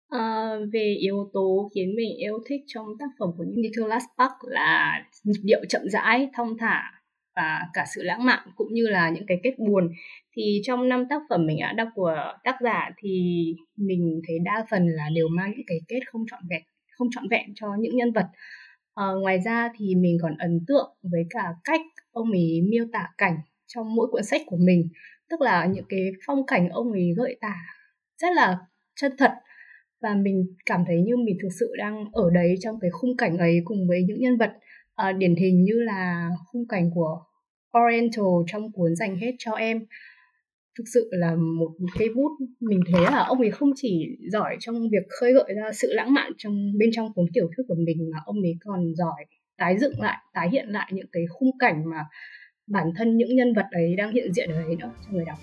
À, 0.10 0.52
về 0.74 0.96
yếu 1.00 1.30
tố 1.34 1.70
khiến 1.76 1.96
mình 1.96 2.18
yêu 2.18 2.40
thích 2.48 2.62
trong 2.68 2.86
tác 3.00 3.06
phẩm 3.20 3.30
của 3.38 3.46
Nicholas 3.56 4.04
Park 4.18 4.34
là 4.44 5.04
nhịp 5.24 5.42
điệu 5.44 5.66
chậm 5.70 5.82
rãi, 5.90 6.30
thong 6.34 6.58
thả 6.58 6.92
và 7.36 7.62
cả 7.74 7.86
sự 7.96 8.04
lãng 8.04 8.26
mạn 8.26 8.48
cũng 8.56 8.74
như 8.74 8.88
là 8.88 9.10
những 9.10 9.26
cái 9.28 9.40
kết 9.44 9.54
buồn. 9.60 9.90
Thì 10.36 10.62
trong 10.64 10.90
năm 10.90 11.06
tác 11.10 11.22
phẩm 11.30 11.46
mình 11.46 11.58
đã 11.60 11.74
đọc 11.74 11.88
của 11.96 12.16
tác 12.44 12.56
giả 12.62 12.90
thì 12.98 13.44
mình 13.78 14.22
thấy 14.28 14.38
đa 14.44 14.66
phần 14.72 14.88
là 14.88 15.10
đều 15.16 15.28
mang 15.28 15.52
những 15.52 15.66
cái 15.68 15.78
kết 15.88 16.00
không 16.12 16.22
trọn 16.32 16.42
vẹn 16.50 16.62
không 16.98 17.08
trọn 17.12 17.28
vẹn 17.30 17.46
cho 17.56 17.68
những 17.80 17.98
nhân 17.98 18.12
vật. 18.12 18.26
À, 18.96 19.06
ngoài 19.22 19.40
ra 19.46 19.70
thì 19.78 19.96
mình 19.96 20.18
còn 20.22 20.38
ấn 20.38 20.66
tượng 20.68 20.98
với 21.02 21.24
cả 21.30 21.44
cách 21.64 21.82
ông 22.12 22.32
ấy 22.32 22.62
miêu 22.70 22.86
tả 22.94 23.10
cảnh 23.18 23.38
trong 23.68 23.96
mỗi 23.96 24.08
cuốn 24.12 24.24
sách 24.24 24.42
của 24.46 24.58
mình 24.60 24.90
tức 25.30 25.42
là 25.42 25.66
những 25.66 25.86
cái 25.90 26.00
phong 26.26 26.46
cảnh 26.46 26.70
ông 26.70 26.92
ấy 26.92 27.14
gợi 27.18 27.38
tả 27.42 27.56
rất 28.22 28.30
là 28.36 28.58
chân 28.96 29.12
thật 29.18 29.32
và 30.02 30.16
mình 30.22 30.46
cảm 30.66 30.84
thấy 30.88 31.02
như 31.02 31.18
mình 31.18 31.38
thực 31.42 31.50
sự 31.60 31.74
đang 31.78 32.06
ở 32.12 32.30
đấy 32.34 32.56
trong 32.60 32.80
cái 32.80 32.92
khung 32.92 33.18
cảnh 33.18 33.38
ấy 33.38 33.60
cùng 33.66 33.88
với 33.88 34.04
những 34.08 34.20
nhân 34.20 34.38
vật 34.38 34.52
uh, 35.10 35.18
điển 35.18 35.36
hình 35.36 35.64
như 35.64 35.74
là 35.74 36.30
khung 36.52 36.68
cảnh 36.68 36.90
của 36.94 37.20
Oriental 37.80 38.26
trong 38.48 38.72
cuốn 38.72 38.96
dành 38.96 39.16
hết 39.16 39.32
cho 39.40 39.52
em. 39.52 39.80
Thực 40.78 40.84
sự 40.94 41.10
là 41.12 41.36
một 41.36 41.72
cây 42.00 42.08
bút 42.16 42.32
mình 42.60 42.80
thấy 42.92 43.02
là 43.02 43.24
ông 43.24 43.40
ấy 43.40 43.52
không 43.52 43.72
chỉ 43.76 44.18
giỏi 44.32 44.58
trong 44.60 44.76
việc 44.76 45.08
khơi 45.20 45.34
gợi 45.34 45.54
ra 45.56 45.72
sự 45.74 45.88
lãng 45.92 46.14
mạn 46.14 46.32
trong 46.38 46.72
bên 46.78 46.90
trong 46.94 47.14
cuốn 47.14 47.26
tiểu 47.34 47.50
thuyết 47.56 47.64
của 47.68 47.76
mình 47.86 47.98
mà 48.14 48.20
ông 48.26 48.42
ấy 48.42 48.54
còn 48.66 48.96
giỏi 48.96 49.26
tái 49.58 49.78
dựng 49.80 50.02
lại 50.02 50.18
tái 50.34 50.50
hiện 50.50 50.68
lại 50.70 50.92
những 50.94 51.08
cái 51.12 51.24
khung 51.30 51.58
cảnh 51.60 51.84
mà 51.86 52.06
bản 52.68 52.86
thân 52.98 53.18
những 53.18 53.36
nhân 53.36 53.54
vật 53.54 53.66
ấy 53.72 53.96
đang 53.98 54.12
hiện 54.12 54.34
diện 54.34 54.50
ở 54.50 54.62
đấy 54.62 54.76
nữa 54.80 54.92
cho 55.06 55.12
người 55.12 55.26
đọc. 55.26 55.38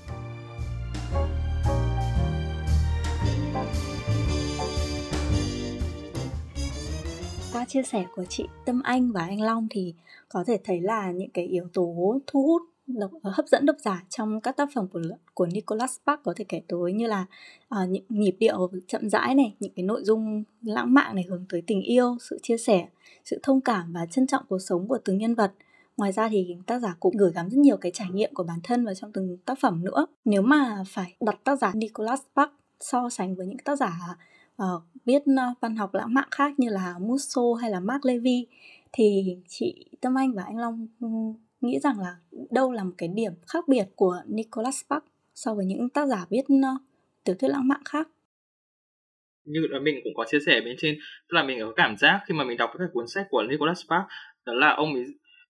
Qua 7.54 7.64
chia 7.64 7.82
sẻ 7.82 8.04
của 8.14 8.24
chị 8.24 8.44
Tâm 8.66 8.82
Anh 8.82 9.12
và 9.12 9.20
anh 9.20 9.40
Long 9.40 9.66
thì 9.70 9.94
có 10.28 10.44
thể 10.46 10.58
thấy 10.64 10.80
là 10.80 11.10
những 11.12 11.30
cái 11.30 11.46
yếu 11.46 11.68
tố 11.72 12.18
thu 12.26 12.42
hút 12.42 12.62
độc, 12.86 13.10
hấp 13.22 13.46
dẫn 13.46 13.66
độc 13.66 13.76
giả 13.78 14.04
trong 14.08 14.40
các 14.40 14.56
tác 14.56 14.68
phẩm 14.74 14.88
của 14.88 15.00
của 15.34 15.46
Nicholas 15.46 15.90
Sparks 15.90 16.22
có 16.24 16.34
thể 16.36 16.44
kể 16.48 16.62
tới 16.68 16.92
như 16.92 17.06
là 17.06 17.26
uh, 17.74 17.88
những 17.88 18.04
nhịp 18.08 18.36
điệu 18.38 18.70
chậm 18.86 19.08
rãi 19.08 19.34
này, 19.34 19.54
những 19.60 19.72
cái 19.76 19.84
nội 19.84 20.04
dung 20.04 20.44
lãng 20.62 20.94
mạn 20.94 21.14
này 21.14 21.24
hướng 21.28 21.44
tới 21.48 21.62
tình 21.66 21.82
yêu, 21.82 22.16
sự 22.20 22.38
chia 22.42 22.56
sẻ, 22.56 22.88
sự 23.24 23.40
thông 23.42 23.60
cảm 23.60 23.92
và 23.92 24.06
trân 24.06 24.26
trọng 24.26 24.44
cuộc 24.48 24.58
sống 24.58 24.88
của 24.88 24.98
từng 25.04 25.18
nhân 25.18 25.34
vật. 25.34 25.52
Ngoài 25.96 26.12
ra 26.12 26.28
thì 26.28 26.56
tác 26.66 26.78
giả 26.78 26.96
cũng 27.00 27.16
gửi 27.16 27.32
gắm 27.32 27.50
rất 27.50 27.58
nhiều 27.58 27.76
cái 27.76 27.92
trải 27.92 28.08
nghiệm 28.12 28.34
của 28.34 28.44
bản 28.44 28.58
thân 28.62 28.84
vào 28.84 28.94
trong 28.94 29.12
từng 29.12 29.36
tác 29.44 29.58
phẩm 29.60 29.84
nữa. 29.84 30.06
Nếu 30.24 30.42
mà 30.42 30.84
phải 30.88 31.14
đặt 31.20 31.44
tác 31.44 31.58
giả 31.58 31.72
Nicholas 31.74 32.20
Sparks 32.32 32.54
so 32.80 33.08
sánh 33.10 33.34
với 33.34 33.46
những 33.46 33.58
tác 33.58 33.78
giả 33.78 34.16
Ờ, 34.56 34.74
uh, 34.74 34.82
viết 35.04 35.16
uh, 35.16 35.38
ờ, 35.38 35.54
văn 35.60 35.76
học 35.76 35.94
lãng 35.94 36.14
mạn 36.14 36.28
khác 36.30 36.58
như 36.58 36.68
là 36.70 36.94
Musso 37.00 37.42
hay 37.60 37.70
là 37.70 37.80
Mark 37.80 38.04
Levy 38.04 38.46
thì 38.92 39.36
chị 39.48 39.86
Tâm 40.00 40.18
Anh 40.18 40.32
và 40.32 40.42
anh 40.42 40.58
Long 40.58 40.86
ừ, 41.00 41.08
nghĩ 41.60 41.78
rằng 41.78 42.00
là 42.00 42.16
đâu 42.50 42.72
là 42.72 42.84
một 42.84 42.94
cái 42.98 43.08
điểm 43.08 43.32
khác 43.46 43.68
biệt 43.68 43.84
của 43.96 44.16
Nicholas 44.26 44.84
Sparks 44.84 45.06
so 45.34 45.54
với 45.54 45.64
những 45.64 45.88
tác 45.88 46.06
giả 46.06 46.26
viết 46.30 46.42
uh, 46.42 46.64
ờ, 46.64 46.70
tiểu 47.24 47.34
thuyết 47.38 47.48
lãng 47.48 47.68
mạn 47.68 47.80
khác? 47.84 48.08
Như 49.44 49.60
là 49.70 49.78
mình 49.80 50.00
cũng 50.04 50.12
có 50.16 50.24
chia 50.30 50.38
sẻ 50.46 50.60
bên 50.60 50.76
trên 50.78 50.98
tức 51.28 51.34
là 51.34 51.42
mình 51.42 51.58
có 51.60 51.72
cảm 51.76 51.96
giác 51.96 52.20
khi 52.26 52.34
mà 52.34 52.44
mình 52.44 52.56
đọc 52.56 52.70
các 52.78 52.88
cuốn 52.92 53.08
sách 53.08 53.26
của 53.30 53.42
Nicholas 53.42 53.84
Sparks 53.84 54.08
đó 54.46 54.52
là 54.54 54.74
ông 54.74 54.94
ấy 54.94 55.04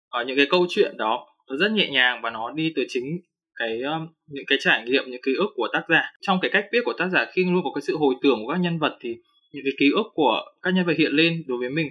ở 0.09 0.25
những 0.25 0.37
cái 0.37 0.47
câu 0.51 0.67
chuyện 0.69 0.97
đó 0.97 1.27
nó 1.49 1.57
rất 1.57 1.73
nhẹ 1.73 1.91
nhàng 1.91 2.21
và 2.23 2.31
nó 2.31 2.53
đi 2.53 2.73
từ 2.77 2.85
chính 2.89 3.21
cái 3.57 3.81
um, 3.81 4.09
những 4.27 4.45
cái 4.47 4.59
trải 4.61 4.85
nghiệm 4.85 5.05
những 5.07 5.21
ký 5.23 5.33
ức 5.39 5.49
của 5.55 5.69
tác 5.73 5.83
giả. 5.89 6.03
Trong 6.21 6.39
cái 6.43 6.51
cách 6.51 6.65
viết 6.73 6.81
của 6.85 6.93
tác 6.99 7.09
giả 7.09 7.27
khi 7.33 7.45
luôn 7.45 7.61
có 7.65 7.71
cái 7.75 7.83
sự 7.83 7.97
hồi 7.97 8.15
tưởng 8.23 8.39
của 8.43 8.53
các 8.53 8.61
nhân 8.61 8.79
vật 8.79 8.97
thì 9.01 9.17
những 9.53 9.65
cái 9.65 9.73
ký 9.79 9.91
ức 9.95 10.07
của 10.15 10.41
các 10.63 10.75
nhân 10.75 10.87
vật 10.87 10.95
hiện 10.99 11.13
lên 11.13 11.43
đối 11.47 11.59
với 11.59 11.71
mình 11.71 11.91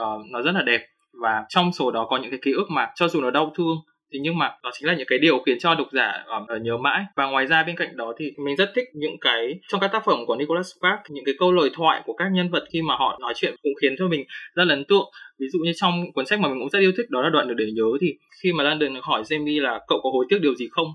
uh, 0.00 0.30
nó 0.32 0.42
rất 0.42 0.52
là 0.54 0.62
đẹp. 0.62 0.80
Và 1.22 1.44
trong 1.48 1.72
số 1.72 1.90
đó 1.90 2.06
có 2.10 2.18
những 2.18 2.30
cái 2.30 2.40
ký 2.42 2.52
ức 2.52 2.70
mà 2.70 2.88
cho 2.94 3.08
dù 3.08 3.20
nó 3.20 3.30
đau 3.30 3.52
thương 3.56 3.76
thì 4.12 4.20
nhưng 4.22 4.38
mà 4.38 4.50
đó 4.62 4.70
chính 4.72 4.88
là 4.88 4.94
những 4.94 5.06
cái 5.10 5.18
điều 5.18 5.42
khiến 5.46 5.58
cho 5.60 5.74
độc 5.74 5.88
giả 5.92 6.24
uh, 6.56 6.62
nhớ 6.62 6.76
mãi. 6.76 7.04
Và 7.16 7.26
ngoài 7.26 7.46
ra 7.46 7.62
bên 7.62 7.76
cạnh 7.76 7.96
đó 7.96 8.12
thì 8.18 8.30
mình 8.44 8.56
rất 8.56 8.72
thích 8.74 8.84
những 8.94 9.16
cái 9.20 9.60
trong 9.68 9.80
các 9.80 9.88
tác 9.92 10.04
phẩm 10.04 10.18
của 10.26 10.36
Nicholas 10.36 10.66
Sparks 10.66 11.10
những 11.10 11.24
cái 11.24 11.34
câu 11.38 11.52
lời 11.52 11.70
thoại 11.74 12.02
của 12.06 12.12
các 12.12 12.28
nhân 12.32 12.50
vật 12.50 12.64
khi 12.72 12.82
mà 12.82 12.96
họ 12.96 13.18
nói 13.20 13.32
chuyện 13.36 13.54
cũng 13.62 13.72
khiến 13.82 13.94
cho 13.98 14.08
mình 14.08 14.24
rất 14.54 14.64
là 14.64 14.74
ấn 14.74 14.84
tượng. 14.84 15.10
Ví 15.38 15.46
dụ 15.52 15.58
như 15.64 15.72
trong 15.76 16.12
cuốn 16.12 16.26
sách 16.26 16.40
mà 16.40 16.48
mình 16.48 16.58
cũng 16.60 16.70
rất 16.70 16.78
yêu 16.78 16.92
thích 16.96 17.06
đó 17.10 17.22
là 17.22 17.30
đoạn 17.30 17.48
được 17.48 17.54
để 17.56 17.64
nhớ 17.74 17.84
thì 18.00 18.14
khi 18.42 18.52
mà 18.52 18.64
London 18.64 18.94
hỏi 19.02 19.22
Jamie 19.22 19.62
là 19.62 19.80
cậu 19.88 20.00
có 20.02 20.10
hối 20.10 20.26
tiếc 20.28 20.38
điều 20.42 20.54
gì 20.54 20.68
không? 20.70 20.88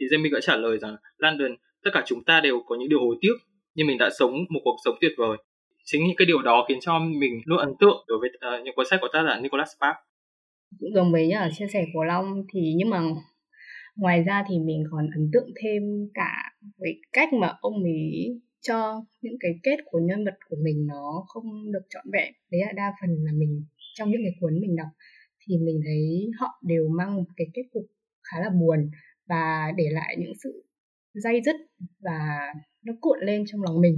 Thì 0.00 0.06
Jamie 0.06 0.32
đã 0.32 0.40
trả 0.42 0.56
lời 0.56 0.78
rằng 0.78 0.96
London 1.18 1.56
tất 1.84 1.90
cả 1.94 2.02
chúng 2.06 2.24
ta 2.24 2.40
đều 2.40 2.62
có 2.66 2.76
những 2.76 2.88
điều 2.88 3.00
hối 3.00 3.16
tiếc 3.20 3.34
nhưng 3.74 3.86
mình 3.86 3.98
đã 3.98 4.10
sống 4.18 4.32
một 4.50 4.60
cuộc 4.64 4.76
sống 4.84 4.94
tuyệt 5.00 5.12
vời. 5.16 5.36
Chính 5.84 6.04
những 6.04 6.16
cái 6.16 6.26
điều 6.26 6.42
đó 6.42 6.64
khiến 6.68 6.78
cho 6.80 6.98
mình 6.98 7.40
luôn 7.44 7.58
ấn 7.58 7.68
tượng 7.80 8.04
đối 8.08 8.18
với 8.18 8.30
uh, 8.30 8.64
những 8.64 8.74
cuốn 8.76 8.86
sách 8.90 8.98
của 9.02 9.08
tác 9.12 9.22
giả 9.26 9.40
Nicholas 9.40 9.68
Sparks. 9.76 9.98
Cũng 10.80 10.94
đồng 10.94 11.14
ý 11.14 11.30
ở 11.30 11.48
chia 11.58 11.66
sẻ 11.72 11.84
của 11.94 12.04
Long 12.04 12.42
thì 12.52 12.72
nhưng 12.76 12.90
mà 12.90 13.00
ngoài 13.96 14.22
ra 14.22 14.44
thì 14.48 14.58
mình 14.58 14.84
còn 14.90 15.06
ấn 15.14 15.30
tượng 15.32 15.48
thêm 15.62 15.82
cả 16.14 16.32
với 16.78 17.00
cách 17.12 17.32
mà 17.32 17.52
ông 17.60 17.82
ấy 17.82 18.40
cho 18.60 19.04
những 19.22 19.36
cái 19.40 19.52
kết 19.62 19.76
của 19.84 20.00
nhân 20.08 20.24
vật 20.24 20.34
của 20.48 20.56
mình 20.64 20.86
nó 20.86 21.24
không 21.26 21.72
được 21.72 21.86
trọn 21.88 22.04
vẹn. 22.12 22.32
Đấy 22.50 22.60
là 22.66 22.72
đa 22.72 22.92
phần 23.00 23.10
là 23.24 23.32
mình 23.34 23.64
trong 23.94 24.10
những 24.10 24.20
cái 24.24 24.32
cuốn 24.40 24.60
mình 24.60 24.76
đọc 24.76 24.88
thì 25.46 25.58
mình 25.58 25.80
thấy 25.84 26.30
họ 26.40 26.48
đều 26.62 26.88
mang 26.98 27.16
một 27.16 27.24
cái 27.36 27.46
kết 27.54 27.62
cục 27.72 27.82
khá 28.22 28.40
là 28.40 28.50
buồn 28.50 28.90
và 29.28 29.72
để 29.76 29.84
lại 29.90 30.16
những 30.18 30.32
sự 30.42 30.64
dây 31.14 31.40
dứt 31.44 31.56
và 32.00 32.18
nó 32.84 32.92
cuộn 33.00 33.18
lên 33.22 33.44
trong 33.46 33.62
lòng 33.62 33.80
mình. 33.80 33.96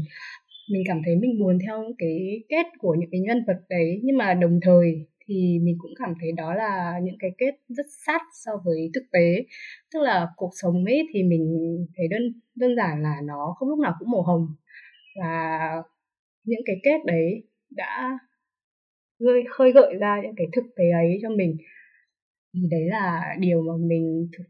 Mình 0.72 0.82
cảm 0.88 1.02
thấy 1.04 1.16
mình 1.16 1.38
buồn 1.40 1.58
theo 1.66 1.92
cái 1.98 2.44
kết 2.48 2.66
của 2.78 2.96
những 3.00 3.10
cái 3.12 3.20
nhân 3.20 3.44
vật 3.46 3.60
đấy, 3.68 4.00
nhưng 4.02 4.16
mà 4.16 4.34
đồng 4.34 4.60
thời 4.62 5.06
thì 5.26 5.58
mình 5.62 5.76
cũng 5.78 5.90
cảm 5.98 6.14
thấy 6.20 6.32
đó 6.32 6.54
là 6.54 7.00
những 7.02 7.16
cái 7.18 7.30
kết 7.38 7.54
rất 7.68 7.86
sát 8.06 8.20
so 8.44 8.52
với 8.64 8.90
thực 8.94 9.04
tế. 9.12 9.44
Tức 9.92 10.00
là 10.02 10.28
cuộc 10.36 10.50
sống 10.62 10.84
ấy 10.84 11.08
thì 11.12 11.22
mình 11.22 11.76
thấy 11.96 12.08
đơn 12.10 12.22
đơn 12.54 12.76
giản 12.76 13.02
là 13.02 13.20
nó 13.24 13.54
không 13.58 13.68
lúc 13.68 13.78
nào 13.78 13.94
cũng 13.98 14.10
màu 14.10 14.22
hồng. 14.22 14.46
Và 15.20 15.58
những 16.44 16.60
cái 16.66 16.76
kết 16.82 16.98
đấy 17.06 17.42
đã 17.70 18.18
gợi 19.18 19.42
khơi 19.50 19.72
gợi 19.72 19.94
ra 20.00 20.20
những 20.22 20.34
cái 20.36 20.46
thực 20.52 20.64
tế 20.76 20.84
ấy 20.94 21.18
cho 21.22 21.28
mình. 21.30 21.56
Thì 22.54 22.60
đấy 22.70 22.84
là 22.90 23.34
điều 23.38 23.62
mà 23.62 23.72
mình 23.86 24.28
thực 24.38 24.44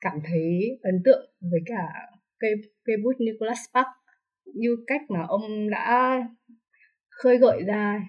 cảm 0.00 0.18
thấy 0.24 0.78
ấn 0.82 1.02
tượng 1.04 1.30
với 1.40 1.60
cả 1.66 1.88
cây 2.38 2.50
cây 2.84 2.96
bút 3.04 3.12
Nicholas 3.18 3.58
Sparks 3.70 3.90
như 4.54 4.76
cách 4.86 5.00
mà 5.08 5.20
ông 5.28 5.70
đã 5.70 6.18
khơi 7.10 7.38
gợi 7.38 7.62
ra 7.66 8.08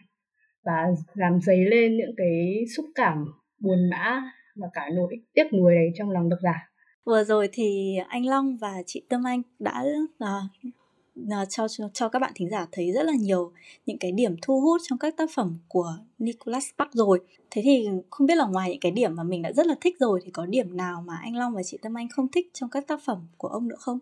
và 0.66 0.86
làm 1.14 1.40
dấy 1.42 1.66
lên 1.66 1.98
những 1.98 2.14
cái 2.18 2.64
xúc 2.76 2.86
cảm 2.96 3.26
buồn 3.60 3.90
bã 3.92 4.22
và 4.56 4.68
cả 4.74 4.90
nỗi 4.96 5.16
tiếc 5.34 5.54
nuối 5.54 5.76
đấy 5.76 5.88
trong 5.96 6.12
lòng 6.12 6.30
độc 6.30 6.40
giả. 6.44 6.72
Vừa 7.06 7.24
rồi 7.24 7.50
thì 7.54 7.98
anh 8.08 8.26
Long 8.26 8.58
và 8.62 8.74
chị 8.86 9.06
Tâm 9.10 9.24
Anh 9.24 9.42
đã 9.60 9.84
uh, 10.24 10.74
Ờ, 11.16 11.46
cho, 11.50 11.68
cho 11.68 11.90
cho 11.94 12.10
các 12.10 12.20
bạn 12.20 12.32
thính 12.36 12.50
giả 12.50 12.68
thấy 12.72 12.92
rất 12.92 13.04
là 13.04 13.14
nhiều 13.20 13.52
những 13.86 13.98
cái 13.98 14.12
điểm 14.12 14.36
thu 14.42 14.62
hút 14.62 14.82
trong 14.90 15.00
các 15.00 15.18
tác 15.18 15.30
phẩm 15.36 15.58
của 15.68 15.98
Nicholas 16.20 16.66
Sparks 16.74 16.96
rồi. 16.96 17.20
Thế 17.52 17.62
thì 17.66 17.88
không 18.10 18.28
biết 18.28 18.36
là 18.36 18.46
ngoài 18.46 18.70
những 18.70 18.80
cái 18.80 18.92
điểm 18.92 19.16
mà 19.16 19.24
mình 19.24 19.42
đã 19.42 19.52
rất 19.52 19.68
là 19.68 19.76
thích 19.82 19.96
rồi 20.00 20.20
thì 20.24 20.32
có 20.32 20.46
điểm 20.46 20.78
nào 20.78 21.04
mà 21.08 21.14
anh 21.22 21.36
Long 21.36 21.54
và 21.56 21.62
chị 21.64 21.78
Tâm 21.82 21.98
Anh 21.98 22.08
không 22.10 22.28
thích 22.28 22.48
trong 22.54 22.70
các 22.70 22.88
tác 22.88 23.00
phẩm 23.06 23.28
của 23.38 23.48
ông 23.48 23.68
nữa 23.68 23.76
không? 23.80 24.00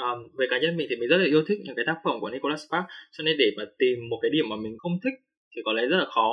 um, 0.00 0.18
về 0.38 0.46
cá 0.50 0.58
nhân 0.58 0.76
mình 0.76 0.86
thì 0.90 0.96
mình 0.96 1.08
rất 1.08 1.16
là 1.16 1.26
yêu 1.26 1.42
thích 1.48 1.58
những 1.64 1.76
cái 1.76 1.84
tác 1.86 1.98
phẩm 2.04 2.20
của 2.20 2.30
Nicholas 2.30 2.60
Sparks 2.66 2.90
cho 3.12 3.22
nên 3.24 3.36
để 3.38 3.50
mà 3.56 3.64
tìm 3.78 4.08
một 4.10 4.18
cái 4.22 4.30
điểm 4.30 4.44
mà 4.48 4.56
mình 4.56 4.74
không 4.78 4.98
thích 5.04 5.16
thì 5.56 5.62
có 5.64 5.72
lẽ 5.72 5.82
rất 5.90 5.96
là 5.96 6.06
khó 6.14 6.28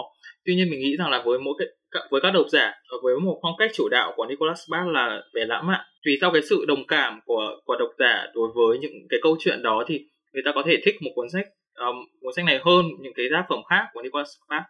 tuy 0.45 0.55
nhiên 0.55 0.69
mình 0.69 0.79
nghĩ 0.79 0.95
rằng 0.97 1.09
là 1.09 1.23
với 1.25 1.39
mỗi 1.39 1.53
cái 1.59 1.67
với 2.09 2.21
các 2.21 2.31
độc 2.31 2.45
giả 2.49 2.73
với 3.03 3.19
một 3.19 3.39
phong 3.41 3.53
cách 3.57 3.71
chủ 3.73 3.89
đạo 3.91 4.13
của 4.15 4.25
Nicholas 4.25 4.59
Sparks 4.67 4.93
là 4.93 5.21
về 5.33 5.45
lãng 5.45 5.67
mạn. 5.67 5.85
Tùy 6.05 6.17
theo 6.21 6.31
cái 6.33 6.41
sự 6.41 6.65
đồng 6.67 6.87
cảm 6.87 7.19
của 7.25 7.61
của 7.65 7.75
độc 7.79 7.89
giả 7.99 8.27
đối 8.33 8.49
với 8.55 8.79
những 8.79 8.93
cái 9.09 9.19
câu 9.23 9.35
chuyện 9.39 9.61
đó 9.63 9.83
thì 9.87 10.05
người 10.33 10.43
ta 10.45 10.51
có 10.55 10.63
thể 10.65 10.77
thích 10.85 10.95
một 11.01 11.11
cuốn 11.15 11.29
sách 11.29 11.47
um, 11.75 11.95
cuốn 12.21 12.33
sách 12.35 12.45
này 12.45 12.59
hơn 12.65 12.85
những 13.01 13.13
cái 13.15 13.25
tác 13.31 13.45
phẩm 13.49 13.59
khác 13.69 13.83
của 13.93 14.01
Nicholas 14.01 14.27
Sparks 14.27 14.69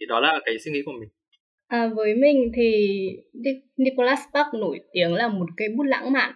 thì 0.00 0.06
đó 0.06 0.20
là 0.20 0.40
cái 0.44 0.58
suy 0.58 0.72
nghĩ 0.72 0.82
của 0.86 0.92
mình. 0.92 1.08
À, 1.68 1.90
với 1.96 2.14
mình 2.14 2.52
thì 2.56 2.98
Nicholas 3.76 4.18
Sparks 4.30 4.54
nổi 4.54 4.80
tiếng 4.92 5.14
là 5.14 5.28
một 5.28 5.46
cây 5.56 5.68
bút 5.76 5.82
lãng 5.82 6.12
mạn 6.12 6.32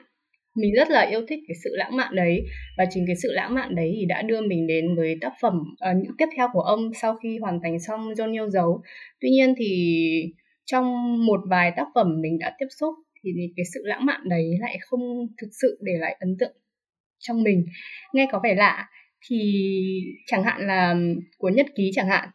mình 0.54 0.74
rất 0.76 0.90
là 0.90 1.00
yêu 1.00 1.20
thích 1.28 1.38
cái 1.48 1.54
sự 1.64 1.70
lãng 1.76 1.96
mạn 1.96 2.14
đấy. 2.16 2.44
Và 2.78 2.84
chính 2.90 3.04
cái 3.06 3.16
sự 3.22 3.28
lãng 3.32 3.54
mạn 3.54 3.74
đấy 3.74 3.92
thì 3.96 4.06
đã 4.06 4.22
đưa 4.22 4.40
mình 4.40 4.66
đến 4.66 4.96
với 4.96 5.16
tác 5.20 5.32
phẩm 5.42 5.54
uh, 5.60 5.96
những 6.02 6.12
tiếp 6.18 6.26
theo 6.36 6.48
của 6.52 6.60
ông 6.60 6.90
sau 6.94 7.16
khi 7.16 7.38
hoàn 7.38 7.60
thành 7.62 7.80
xong 7.80 8.00
John 8.12 8.32
yêu 8.32 8.50
dấu. 8.50 8.82
Tuy 9.20 9.30
nhiên 9.30 9.54
thì 9.58 9.68
trong 10.64 11.16
một 11.26 11.40
vài 11.50 11.72
tác 11.76 11.86
phẩm 11.94 12.20
mình 12.20 12.38
đã 12.38 12.54
tiếp 12.58 12.66
xúc 12.80 12.94
thì 13.24 13.30
cái 13.56 13.64
sự 13.74 13.80
lãng 13.84 14.06
mạn 14.06 14.20
đấy 14.28 14.44
lại 14.60 14.78
không 14.80 15.00
thực 15.40 15.48
sự 15.62 15.78
để 15.82 15.92
lại 15.98 16.16
ấn 16.20 16.36
tượng 16.38 16.56
trong 17.18 17.42
mình. 17.42 17.66
Nghe 18.12 18.28
có 18.32 18.40
vẻ 18.44 18.54
lạ 18.54 18.88
thì 19.28 19.64
chẳng 20.26 20.42
hạn 20.42 20.66
là 20.66 20.96
của 21.38 21.48
nhật 21.48 21.66
ký 21.76 21.90
chẳng 21.94 22.08
hạn 22.08 22.28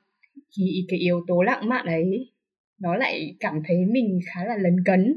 thì 0.58 0.86
cái 0.88 1.00
yếu 1.00 1.26
tố 1.28 1.42
lãng 1.42 1.70
mạn 1.70 1.86
ấy 1.86 2.34
nó 2.82 2.96
lại 2.96 3.36
cảm 3.40 3.54
thấy 3.68 3.78
mình 3.92 4.20
khá 4.34 4.46
là 4.46 4.58
lấn 4.58 4.76
cấn. 4.86 5.16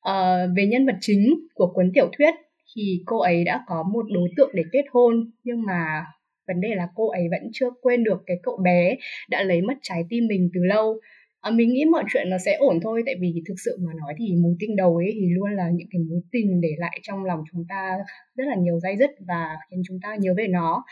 Ờ, 0.00 0.48
về 0.56 0.66
nhân 0.66 0.86
vật 0.86 0.96
chính 1.00 1.34
của 1.54 1.66
cuốn 1.74 1.90
tiểu 1.94 2.10
thuyết 2.18 2.34
thì 2.76 3.02
cô 3.06 3.18
ấy 3.18 3.44
đã 3.44 3.60
có 3.66 3.82
một 3.92 4.04
đối 4.14 4.28
tượng 4.36 4.50
để 4.54 4.62
kết 4.72 4.84
hôn 4.92 5.30
nhưng 5.44 5.62
mà 5.62 6.04
vấn 6.48 6.60
đề 6.60 6.68
là 6.74 6.88
cô 6.94 7.10
ấy 7.10 7.22
vẫn 7.30 7.50
chưa 7.52 7.70
quên 7.82 8.04
được 8.04 8.22
cái 8.26 8.36
cậu 8.42 8.58
bé 8.64 8.96
đã 9.30 9.42
lấy 9.42 9.62
mất 9.62 9.74
trái 9.82 10.02
tim 10.08 10.26
mình 10.26 10.50
từ 10.54 10.60
lâu. 10.64 11.00
À, 11.40 11.50
mình 11.50 11.68
nghĩ 11.72 11.84
mọi 11.84 12.04
chuyện 12.12 12.30
nó 12.30 12.36
sẽ 12.38 12.54
ổn 12.54 12.78
thôi 12.82 13.02
tại 13.06 13.14
vì 13.20 13.42
thực 13.48 13.54
sự 13.64 13.76
mà 13.80 13.92
nói 14.00 14.14
thì 14.18 14.34
mối 14.42 14.54
tình 14.60 14.76
đầu 14.76 14.96
ấy 14.96 15.10
thì 15.14 15.26
luôn 15.30 15.52
là 15.56 15.70
những 15.74 15.88
cái 15.90 16.00
mối 16.10 16.20
tình 16.32 16.60
để 16.60 16.68
lại 16.78 17.00
trong 17.02 17.24
lòng 17.24 17.44
chúng 17.52 17.64
ta 17.68 17.98
rất 18.36 18.44
là 18.46 18.54
nhiều 18.56 18.80
dây 18.80 18.96
dứt 18.96 19.10
và 19.28 19.56
khiến 19.70 19.82
chúng 19.88 19.98
ta 20.02 20.16
nhớ 20.20 20.34
về 20.36 20.46
nó. 20.48 20.84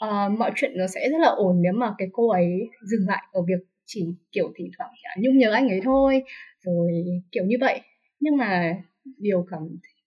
À, 0.00 0.28
mọi 0.38 0.50
chuyện 0.56 0.72
nó 0.76 0.86
sẽ 0.86 1.08
rất 1.10 1.18
là 1.20 1.28
ổn 1.28 1.62
nếu 1.62 1.72
mà 1.72 1.94
cái 1.98 2.08
cô 2.12 2.28
ấy 2.30 2.68
dừng 2.90 3.06
lại 3.08 3.22
ở 3.32 3.42
việc 3.42 3.64
chỉ 3.86 4.06
kiểu 4.32 4.52
thỉnh 4.56 4.70
thoảng 4.78 4.90
nhung 5.18 5.38
nhớ 5.38 5.50
anh 5.52 5.68
ấy 5.68 5.80
thôi 5.84 6.22
rồi 6.64 6.92
kiểu 7.32 7.44
như 7.44 7.56
vậy 7.60 7.80
nhưng 8.24 8.36
mà 8.36 8.74
điều 9.18 9.46
cảm 9.50 9.60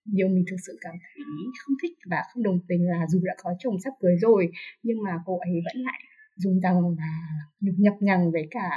điều 0.05 0.27
mình 0.27 0.45
thực 0.50 0.55
sự 0.67 0.77
cảm 0.81 0.95
thấy 1.01 1.24
không 1.59 1.75
thích 1.81 1.91
và 2.12 2.24
không 2.33 2.43
đồng 2.43 2.59
tình 2.67 2.88
là 2.89 3.05
dù 3.09 3.19
đã 3.24 3.33
có 3.43 3.50
chồng 3.59 3.77
sắp 3.83 3.93
cưới 4.00 4.15
rồi 4.21 4.51
nhưng 4.83 4.97
mà 5.03 5.12
cô 5.25 5.39
ấy 5.39 5.51
vẫn 5.65 5.83
lại 5.83 6.00
dùng 6.36 6.59
rằng 6.59 6.95
và 6.97 7.12
nhục 7.59 7.75
nhập 7.77 7.93
nhằng 8.00 8.31
với 8.31 8.47
cả 8.51 8.69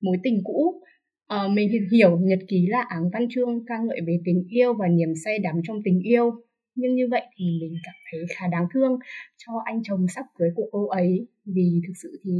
mối 0.00 0.16
tình 0.22 0.40
cũ. 0.44 0.82
À, 1.26 1.38
mình 1.50 1.88
hiểu 1.92 2.18
nhật 2.18 2.38
ký 2.48 2.66
là 2.66 2.84
áng 2.88 3.10
văn 3.12 3.26
chương 3.30 3.64
ca 3.66 3.78
ngợi 3.78 4.00
về 4.06 4.18
tình 4.24 4.44
yêu 4.48 4.74
và 4.74 4.88
niềm 4.88 5.12
say 5.24 5.38
đắm 5.38 5.60
trong 5.64 5.76
tình 5.84 6.00
yêu 6.00 6.30
nhưng 6.74 6.94
như 6.94 7.08
vậy 7.10 7.22
thì 7.36 7.44
mình 7.60 7.74
cảm 7.84 7.94
thấy 8.10 8.20
khá 8.36 8.46
đáng 8.48 8.66
thương 8.74 8.98
cho 9.36 9.52
anh 9.64 9.82
chồng 9.82 10.06
sắp 10.08 10.24
cưới 10.38 10.48
của 10.56 10.68
cô 10.72 10.88
ấy. 10.88 11.28
Vì 11.44 11.80
thực 11.86 11.92
sự 12.02 12.20
thì 12.24 12.30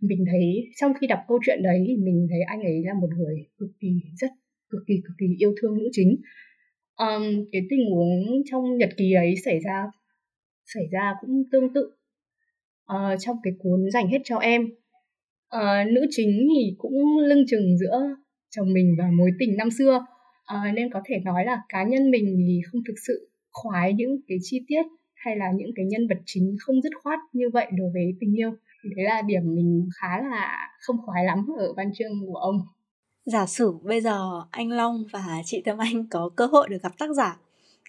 mình 0.00 0.24
thấy 0.30 0.70
trong 0.76 0.92
khi 1.00 1.06
đọc 1.06 1.18
câu 1.28 1.38
chuyện 1.46 1.62
đấy 1.62 1.96
mình 1.98 2.26
thấy 2.30 2.42
anh 2.42 2.62
ấy 2.62 2.82
là 2.84 2.94
một 2.94 3.08
người 3.16 3.46
cực 3.58 3.70
kỳ 3.80 4.00
rất 4.20 4.30
cực 4.72 4.80
kỳ 4.86 4.94
cực 5.04 5.14
kỳ 5.18 5.26
yêu 5.38 5.54
thương 5.62 5.78
nữ 5.78 5.88
chính. 5.92 6.16
Um, 6.96 7.22
cái 7.52 7.62
tình 7.70 7.90
huống 7.90 8.42
trong 8.50 8.78
nhật 8.78 8.90
ký 8.96 9.12
ấy 9.12 9.34
xảy 9.44 9.58
ra 9.60 9.86
xảy 10.74 10.84
ra 10.92 11.14
cũng 11.20 11.42
tương 11.52 11.72
tự 11.74 11.90
uh, 12.92 13.20
trong 13.20 13.36
cái 13.42 13.52
cuốn 13.58 13.90
dành 13.92 14.08
hết 14.08 14.18
cho 14.24 14.36
em. 14.38 14.62
Uh, 15.56 15.92
nữ 15.92 16.06
chính 16.10 16.48
thì 16.56 16.74
cũng 16.78 17.18
lưng 17.18 17.44
chừng 17.48 17.78
giữa 17.78 18.00
chồng 18.50 18.72
mình 18.72 18.94
và 18.98 19.04
mối 19.18 19.30
tình 19.38 19.56
năm 19.56 19.70
xưa. 19.70 20.06
Uh, 20.54 20.74
nên 20.74 20.90
có 20.92 21.00
thể 21.04 21.18
nói 21.24 21.44
là 21.44 21.58
cá 21.68 21.82
nhân 21.84 22.10
mình 22.10 22.36
thì 22.48 22.60
không 22.72 22.80
thực 22.88 22.94
sự 23.06 23.30
khoái 23.52 23.92
những 23.92 24.20
cái 24.28 24.38
chi 24.42 24.64
tiết 24.68 24.82
hay 25.14 25.36
là 25.36 25.46
những 25.56 25.70
cái 25.76 25.86
nhân 25.86 26.08
vật 26.08 26.18
chính 26.26 26.56
không 26.60 26.82
dứt 26.82 26.92
khoát 27.02 27.18
như 27.32 27.50
vậy 27.52 27.66
đối 27.78 27.90
với 27.94 28.12
tình 28.20 28.38
yêu. 28.38 28.50
Đấy 28.96 29.04
là 29.04 29.22
điểm 29.26 29.42
mình 29.54 29.88
khá 30.00 30.22
là 30.30 30.68
không 30.80 30.96
khoái 31.06 31.24
lắm 31.24 31.46
ở 31.58 31.72
văn 31.76 31.90
chương 31.94 32.12
của 32.26 32.34
ông 32.34 32.56
giả 33.24 33.46
sử 33.46 33.72
bây 33.82 34.00
giờ 34.00 34.42
anh 34.50 34.70
Long 34.70 35.04
và 35.12 35.24
chị 35.44 35.62
Tâm 35.64 35.78
Anh 35.78 36.06
có 36.10 36.30
cơ 36.36 36.46
hội 36.46 36.68
được 36.68 36.82
gặp 36.82 36.92
tác 36.98 37.10
giả 37.16 37.36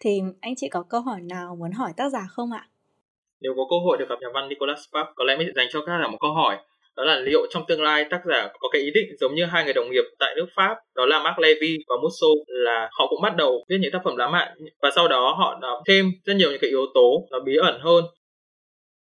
thì 0.02 0.22
anh 0.42 0.54
chị 0.56 0.70
có 0.70 0.84
câu 0.90 1.02
hỏi 1.02 1.22
nào 1.22 1.56
muốn 1.56 1.72
hỏi 1.72 1.92
tác 1.98 2.10
giả 2.10 2.28
không 2.30 2.52
ạ? 2.52 2.68
Nếu 3.42 3.54
có 3.56 3.64
cơ 3.70 3.76
hội 3.86 3.98
được 3.98 4.06
gặp 4.10 4.16
nhà 4.22 4.28
văn 4.34 4.50
Nicholas 4.50 4.78
Sparks, 4.78 5.12
có 5.16 5.24
lẽ 5.24 5.38
mình 5.38 5.48
sẽ 5.48 5.54
dành 5.56 5.68
cho 5.72 5.80
các 5.86 6.00
giả 6.02 6.08
một 6.08 6.18
câu 6.22 6.34
hỏi 6.34 6.58
đó 6.96 7.04
là 7.04 7.16
liệu 7.20 7.48
trong 7.50 7.64
tương 7.68 7.82
lai 7.82 8.06
tác 8.10 8.22
giả 8.26 8.50
có 8.60 8.70
cái 8.72 8.82
ý 8.82 8.92
định 8.94 9.18
giống 9.20 9.36
như 9.36 9.46
hai 9.46 9.64
người 9.64 9.74
đồng 9.74 9.92
nghiệp 9.92 10.04
tại 10.20 10.34
nước 10.38 10.46
Pháp 10.56 10.76
đó 10.96 11.06
là 11.06 11.24
Mark 11.24 11.40
Levy 11.40 11.78
và 11.88 11.96
Musso 12.02 12.28
là 12.48 12.90
họ 12.92 13.08
cũng 13.10 13.22
bắt 13.22 13.36
đầu 13.36 13.66
viết 13.70 13.78
những 13.82 13.92
tác 13.92 14.00
phẩm 14.04 14.18
lãng 14.18 14.32
mạn 14.32 14.58
và 14.82 14.90
sau 14.96 15.08
đó 15.08 15.36
họ 15.38 15.60
đã 15.62 15.68
thêm 15.88 16.12
rất 16.26 16.34
nhiều 16.34 16.52
những 16.52 16.60
cái 16.62 16.70
yếu 16.70 16.86
tố 16.94 17.28
nó 17.32 17.40
bí 17.40 17.56
ẩn 17.62 17.80
hơn. 17.82 18.06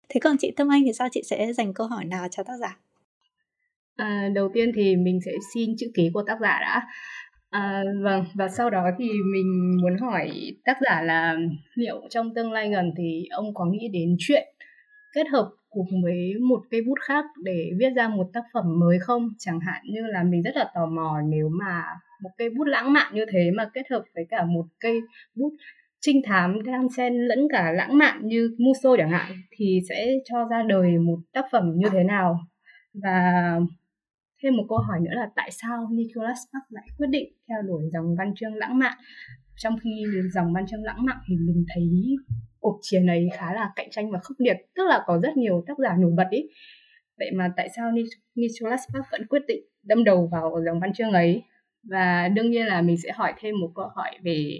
Thế 0.09 0.19
còn 0.23 0.35
chị 0.39 0.51
Tâm 0.57 0.71
Anh 0.71 0.81
thì 0.85 0.93
sao 0.93 1.07
chị 1.11 1.21
sẽ 1.25 1.53
dành 1.53 1.73
câu 1.73 1.87
hỏi 1.87 2.05
nào 2.05 2.27
cho 2.31 2.43
tác 2.43 2.53
giả? 2.61 2.77
À, 4.01 4.29
đầu 4.33 4.49
tiên 4.53 4.71
thì 4.75 4.95
mình 4.95 5.19
sẽ 5.25 5.31
xin 5.53 5.75
chữ 5.77 5.87
ký 5.93 6.09
của 6.13 6.23
tác 6.27 6.37
giả 6.41 6.59
đã. 6.61 6.81
À, 7.49 7.83
vâng 8.03 8.25
và 8.33 8.47
sau 8.47 8.69
đó 8.69 8.85
thì 8.99 9.09
mình 9.33 9.77
muốn 9.81 9.97
hỏi 9.97 10.31
tác 10.65 10.77
giả 10.85 11.01
là 11.01 11.37
liệu 11.75 12.01
trong 12.09 12.33
tương 12.35 12.51
lai 12.51 12.69
gần 12.69 12.91
thì 12.97 13.25
ông 13.31 13.53
có 13.53 13.65
nghĩ 13.65 13.87
đến 13.93 14.15
chuyện 14.19 14.47
kết 15.13 15.27
hợp 15.31 15.49
cùng 15.69 15.87
với 16.03 16.33
một 16.49 16.61
cây 16.71 16.81
bút 16.81 16.99
khác 17.01 17.25
để 17.43 17.69
viết 17.79 17.89
ra 17.95 18.07
một 18.07 18.29
tác 18.33 18.43
phẩm 18.53 18.79
mới 18.79 18.99
không 18.99 19.29
chẳng 19.39 19.59
hạn 19.59 19.81
như 19.85 20.01
là 20.05 20.23
mình 20.23 20.41
rất 20.41 20.55
là 20.55 20.71
tò 20.75 20.85
mò 20.85 21.21
nếu 21.29 21.49
mà 21.49 21.83
một 22.23 22.29
cây 22.37 22.49
bút 22.49 22.63
lãng 22.63 22.93
mạn 22.93 23.15
như 23.15 23.25
thế 23.31 23.51
mà 23.57 23.69
kết 23.73 23.83
hợp 23.91 24.03
với 24.15 24.25
cả 24.29 24.45
một 24.45 24.65
cây 24.79 25.01
bút 25.35 25.53
trinh 25.99 26.21
thám 26.25 26.63
đang 26.63 26.89
xen 26.97 27.13
lẫn 27.13 27.47
cả 27.51 27.71
lãng 27.71 27.97
mạn 27.97 28.19
như 28.23 28.55
muso 28.57 28.95
chẳng 28.97 29.11
hạn 29.11 29.31
thì 29.51 29.79
sẽ 29.89 30.07
cho 30.25 30.45
ra 30.51 30.63
đời 30.67 30.97
một 30.97 31.17
tác 31.33 31.45
phẩm 31.51 31.73
như 31.75 31.89
thế 31.91 32.03
nào 32.03 32.39
và 32.93 33.31
thêm 34.43 34.57
một 34.57 34.65
câu 34.69 34.77
hỏi 34.77 34.99
nữa 34.99 35.11
là 35.13 35.29
tại 35.35 35.51
sao 35.51 35.87
Nicholas 35.91 36.37
Sparks 36.37 36.69
lại 36.69 36.87
quyết 36.97 37.07
định 37.09 37.33
theo 37.49 37.61
đuổi 37.61 37.83
dòng 37.93 38.15
văn 38.17 38.33
chương 38.35 38.55
lãng 38.55 38.79
mạn? 38.79 38.97
Trong 39.55 39.75
khi 39.83 40.03
dòng 40.33 40.53
văn 40.53 40.65
chương 40.67 40.83
lãng 40.83 41.05
mạn 41.05 41.17
thì 41.27 41.35
mình 41.35 41.65
thấy 41.73 41.83
cuộc 42.59 42.79
chiến 42.81 43.07
ấy 43.07 43.29
khá 43.37 43.53
là 43.53 43.71
cạnh 43.75 43.87
tranh 43.91 44.11
và 44.11 44.19
khốc 44.23 44.35
liệt, 44.39 44.57
tức 44.75 44.83
là 44.89 45.03
có 45.05 45.19
rất 45.19 45.37
nhiều 45.37 45.63
tác 45.67 45.77
giả 45.77 45.95
nổi 45.99 46.11
bật 46.17 46.27
ý. 46.29 46.39
Vậy 47.17 47.31
mà 47.35 47.53
tại 47.57 47.69
sao 47.75 47.91
Nicholas 48.35 48.79
Sparks 48.89 49.11
vẫn 49.11 49.27
quyết 49.27 49.41
định 49.47 49.63
đâm 49.83 50.03
đầu 50.03 50.29
vào 50.31 50.55
dòng 50.65 50.79
văn 50.79 50.93
chương 50.93 51.11
ấy? 51.11 51.43
Và 51.83 52.27
đương 52.27 52.51
nhiên 52.51 52.65
là 52.65 52.81
mình 52.81 52.97
sẽ 53.03 53.11
hỏi 53.11 53.33
thêm 53.39 53.55
một 53.61 53.71
câu 53.75 53.85
hỏi 53.95 54.11
về 54.23 54.59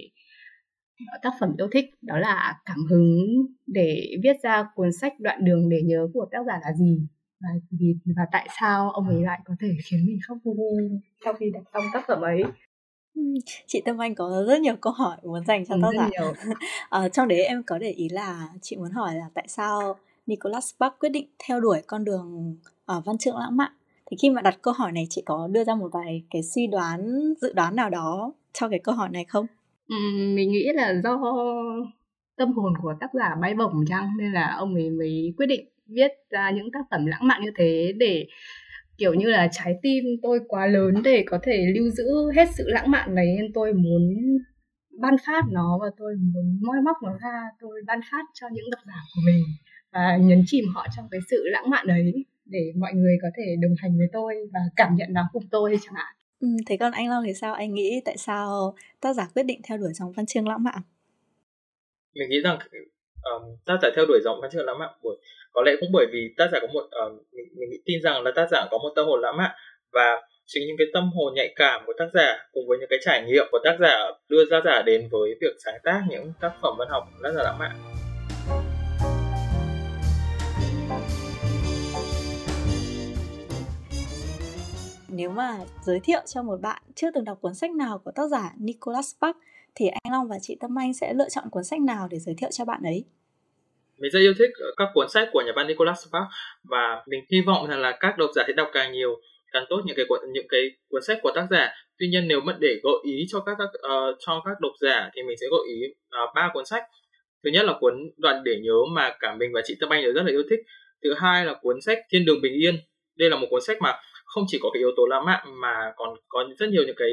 ờ, 1.12 1.18
tác 1.22 1.30
phẩm 1.40 1.54
yêu 1.58 1.68
thích, 1.72 1.84
đó 2.02 2.18
là 2.18 2.54
cảm 2.64 2.78
hứng 2.90 3.46
để 3.66 4.16
viết 4.22 4.36
ra 4.42 4.64
cuốn 4.74 4.92
sách 5.00 5.12
đoạn 5.20 5.44
đường 5.44 5.68
để 5.68 5.82
nhớ 5.84 6.08
của 6.14 6.26
tác 6.30 6.38
giả 6.46 6.60
là 6.62 6.72
gì? 6.72 7.06
Và 7.42 7.48
vì 7.70 7.94
và 8.16 8.22
tại 8.32 8.48
sao 8.60 8.90
ông 8.90 9.08
ấy 9.08 9.22
lại 9.22 9.40
có 9.44 9.54
thể 9.60 9.68
khiến 9.84 10.06
mình 10.06 10.18
khóc 10.28 10.38
hu 10.44 10.56
sau 11.24 11.34
khi 11.34 11.50
đọc 11.50 11.62
xong 11.72 11.84
tác 11.92 12.04
phẩm 12.08 12.20
ấy 12.20 12.42
chị 13.66 13.82
Tâm 13.84 13.98
Anh 13.98 14.14
có 14.14 14.44
rất 14.48 14.60
nhiều 14.60 14.76
câu 14.80 14.92
hỏi 14.92 15.16
muốn 15.22 15.44
dành 15.46 15.64
cho 15.66 15.76
tác 15.82 15.88
giả. 15.96 16.10
ờ, 16.88 17.08
trong 17.08 17.28
đấy 17.28 17.42
em 17.42 17.62
có 17.62 17.78
để 17.78 17.90
ý 17.90 18.08
là 18.08 18.48
chị 18.60 18.76
muốn 18.76 18.90
hỏi 18.90 19.14
là 19.14 19.26
tại 19.34 19.44
sao 19.48 19.96
Nicholas 20.26 20.74
Sparks 20.74 20.98
quyết 21.00 21.08
định 21.08 21.26
theo 21.48 21.60
đuổi 21.60 21.82
con 21.86 22.04
đường 22.04 22.56
ở 22.84 22.98
uh, 22.98 23.04
văn 23.04 23.18
chương 23.18 23.36
lãng 23.36 23.56
mạn. 23.56 23.72
Thì 24.10 24.16
khi 24.22 24.30
mà 24.30 24.42
đặt 24.42 24.58
câu 24.62 24.74
hỏi 24.74 24.92
này 24.92 25.06
chị 25.10 25.22
có 25.26 25.48
đưa 25.52 25.64
ra 25.64 25.74
một 25.74 25.88
vài 25.92 26.22
cái 26.30 26.42
suy 26.42 26.66
đoán, 26.66 27.32
dự 27.40 27.52
đoán 27.52 27.76
nào 27.76 27.90
đó 27.90 28.32
cho 28.52 28.68
cái 28.68 28.78
câu 28.78 28.94
hỏi 28.94 29.08
này 29.08 29.24
không? 29.24 29.46
Ừ, 29.88 29.96
mình 30.34 30.52
nghĩ 30.52 30.66
là 30.74 30.94
do 31.04 31.18
tâm 32.36 32.52
hồn 32.52 32.72
của 32.82 32.94
tác 33.00 33.10
giả 33.14 33.34
bay 33.40 33.54
bổng 33.54 33.84
chăng 33.88 34.10
nên 34.18 34.32
là 34.32 34.54
ông 34.58 34.74
ấy 34.74 34.90
mới 34.90 35.34
quyết 35.36 35.46
định 35.46 35.66
viết 35.94 36.12
ra 36.30 36.50
những 36.50 36.70
tác 36.72 36.80
phẩm 36.90 37.06
lãng 37.06 37.26
mạn 37.26 37.42
như 37.44 37.50
thế 37.56 37.92
để 37.96 38.26
kiểu 38.98 39.14
như 39.14 39.26
là 39.26 39.48
trái 39.52 39.74
tim 39.82 40.04
tôi 40.22 40.40
quá 40.48 40.66
lớn 40.66 40.94
để 41.04 41.24
có 41.26 41.38
thể 41.42 41.66
lưu 41.74 41.90
giữ 41.90 42.04
hết 42.36 42.48
sự 42.56 42.64
lãng 42.66 42.90
mạn 42.90 43.14
này 43.14 43.26
nên 43.38 43.52
tôi 43.52 43.72
muốn 43.72 44.14
ban 45.00 45.16
phát 45.26 45.44
nó 45.52 45.78
và 45.80 45.86
tôi 45.98 46.14
muốn 46.16 46.60
moi 46.62 46.76
móc 46.84 46.96
nó 47.02 47.12
ra 47.22 47.42
tôi 47.60 47.80
ban 47.86 48.00
phát 48.10 48.24
cho 48.34 48.46
những 48.52 48.70
độc 48.70 48.80
giả 48.86 49.00
của 49.14 49.20
mình 49.26 49.44
và 49.92 50.16
nhấn 50.16 50.42
chìm 50.46 50.64
họ 50.74 50.86
trong 50.96 51.08
cái 51.10 51.20
sự 51.30 51.44
lãng 51.44 51.70
mạn 51.70 51.86
đấy 51.86 52.12
để 52.44 52.72
mọi 52.76 52.92
người 52.94 53.16
có 53.22 53.28
thể 53.36 53.56
đồng 53.62 53.74
hành 53.78 53.98
với 53.98 54.06
tôi 54.12 54.34
và 54.52 54.60
cảm 54.76 54.94
nhận 54.94 55.08
nó 55.12 55.28
cùng 55.32 55.42
tôi 55.50 55.76
chẳng 55.82 55.94
hạn. 55.94 56.14
Ừ, 56.40 56.48
thế 56.66 56.76
còn 56.76 56.92
anh 56.92 57.08
Long 57.08 57.24
thì 57.26 57.34
sao? 57.34 57.54
Anh 57.54 57.74
nghĩ 57.74 58.00
tại 58.04 58.16
sao 58.16 58.74
tác 59.00 59.12
giả 59.12 59.28
quyết 59.34 59.42
định 59.42 59.60
theo 59.64 59.78
đuổi 59.78 59.92
dòng 59.92 60.12
văn 60.12 60.26
chương 60.26 60.48
lãng 60.48 60.64
mạn? 60.64 60.82
Mình 62.14 62.28
nghĩ 62.30 62.40
rằng 62.44 62.58
um, 63.22 63.42
tác 63.66 63.78
giả 63.82 63.88
theo 63.96 64.06
đuổi 64.06 64.20
giọng 64.24 64.40
văn 64.40 64.50
chương 64.50 64.66
lãng 64.66 64.78
mạn 64.78 64.90
của 65.02 65.16
có 65.52 65.62
lẽ 65.66 65.72
cũng 65.80 65.88
bởi 65.92 66.06
vì 66.12 66.34
tác 66.36 66.48
giả 66.52 66.58
có 66.60 66.66
một 66.66 66.88
um, 66.90 67.12
mình, 67.32 67.46
mình 67.58 67.70
tin 67.84 68.02
rằng 68.02 68.22
là 68.22 68.30
tác 68.36 68.48
giả 68.50 68.66
có 68.70 68.78
một 68.78 68.92
tâm 68.96 69.06
hồn 69.06 69.20
lãng 69.20 69.36
mạn 69.36 69.50
và 69.92 70.22
chính 70.46 70.66
những 70.66 70.76
cái 70.78 70.86
tâm 70.94 71.10
hồn 71.14 71.34
nhạy 71.34 71.52
cảm 71.56 71.82
của 71.86 71.92
tác 71.98 72.08
giả 72.14 72.48
cùng 72.52 72.68
với 72.68 72.78
những 72.78 72.88
cái 72.90 72.98
trải 73.02 73.24
nghiệm 73.26 73.46
của 73.52 73.58
tác 73.64 73.76
giả 73.80 73.98
đưa 74.28 74.44
ra 74.50 74.60
giả 74.64 74.82
đến 74.82 75.08
với 75.12 75.34
việc 75.40 75.56
sáng 75.64 75.80
tác 75.84 76.02
những 76.08 76.32
tác 76.40 76.52
phẩm 76.62 76.74
văn 76.78 76.88
học 76.90 77.04
rất 77.22 77.30
là 77.34 77.42
lãng 77.42 77.58
mạn. 77.58 77.76
Nếu 85.08 85.30
mà 85.30 85.58
giới 85.82 86.00
thiệu 86.00 86.20
cho 86.26 86.42
một 86.42 86.60
bạn 86.60 86.82
chưa 86.94 87.10
từng 87.14 87.24
đọc 87.24 87.38
cuốn 87.40 87.54
sách 87.54 87.70
nào 87.70 87.98
của 88.04 88.10
tác 88.14 88.28
giả 88.30 88.52
Nicholas 88.58 89.14
Sparks 89.16 89.38
thì 89.74 89.86
anh 89.88 90.12
Long 90.12 90.28
và 90.28 90.36
chị 90.42 90.56
Tâm 90.60 90.78
Anh 90.78 90.94
sẽ 90.94 91.14
lựa 91.14 91.28
chọn 91.30 91.44
cuốn 91.50 91.64
sách 91.64 91.80
nào 91.80 92.08
để 92.10 92.18
giới 92.18 92.34
thiệu 92.38 92.50
cho 92.52 92.64
bạn 92.64 92.82
ấy? 92.82 93.04
Mình 93.98 94.10
rất 94.10 94.20
yêu 94.20 94.34
thích 94.38 94.50
ờ, 94.60 94.66
các 94.76 94.88
cuốn 94.94 95.08
sách 95.08 95.28
của 95.32 95.42
nhà 95.46 95.52
văn 95.56 95.66
Nicholas 95.66 95.98
Sparks 96.08 96.34
và 96.64 97.02
mình 97.06 97.20
hy 97.32 97.40
vọng 97.46 97.68
rằng 97.68 97.80
là 97.80 97.96
các 98.00 98.18
độc 98.18 98.30
giả 98.34 98.42
sẽ 98.46 98.52
đọc 98.52 98.68
càng 98.72 98.92
nhiều 98.92 99.20
càng 99.52 99.64
tốt 99.68 99.80
những 99.84 99.96
cái 99.96 100.06
cuốn 100.08 100.18
những 100.32 100.46
cái 100.48 100.70
cuốn 100.88 101.02
sách 101.02 101.18
của 101.22 101.32
tác 101.34 101.46
giả. 101.50 101.72
Tuy 101.98 102.08
nhiên 102.08 102.28
nếu 102.28 102.40
mà 102.40 102.56
để 102.60 102.80
gợi 102.82 102.94
ý 103.04 103.26
cho 103.28 103.40
các, 103.40 103.54
các 103.58 103.64
uh, 103.64 103.80
ờ, 103.82 104.16
cho 104.18 104.42
các 104.44 104.60
độc 104.60 104.72
giả 104.80 105.10
thì 105.14 105.22
mình 105.22 105.36
sẽ 105.40 105.46
gợi 105.50 105.60
ý 105.68 105.80
uh, 106.24 106.34
ba 106.34 106.50
cuốn 106.54 106.66
sách. 106.66 106.82
Thứ 107.44 107.50
nhất 107.50 107.64
là 107.64 107.74
cuốn 107.80 107.94
Đoạn 108.16 108.44
để 108.44 108.60
nhớ 108.62 108.76
mà 108.90 109.16
cả 109.20 109.34
mình 109.34 109.50
và 109.54 109.60
chị 109.64 109.76
Tâm 109.80 109.90
Anh 109.90 110.02
đều 110.02 110.12
rất 110.12 110.22
là 110.22 110.30
yêu 110.30 110.42
thích. 110.50 110.60
Thứ 111.04 111.14
hai 111.16 111.44
là 111.44 111.54
cuốn 111.62 111.80
sách 111.80 111.98
Thiên 112.12 112.24
đường 112.24 112.40
bình 112.42 112.52
yên. 112.52 112.76
Đây 113.16 113.30
là 113.30 113.36
một 113.36 113.46
cuốn 113.50 113.60
sách 113.60 113.76
mà 113.80 113.92
không 114.24 114.44
chỉ 114.48 114.58
có 114.62 114.70
cái 114.74 114.78
yếu 114.78 114.90
tố 114.96 115.06
lãng 115.06 115.24
mạn 115.24 115.60
mà 115.60 115.92
còn 115.96 116.14
có 116.28 116.44
rất 116.58 116.68
nhiều 116.68 116.82
những 116.86 116.96
cái 116.98 117.08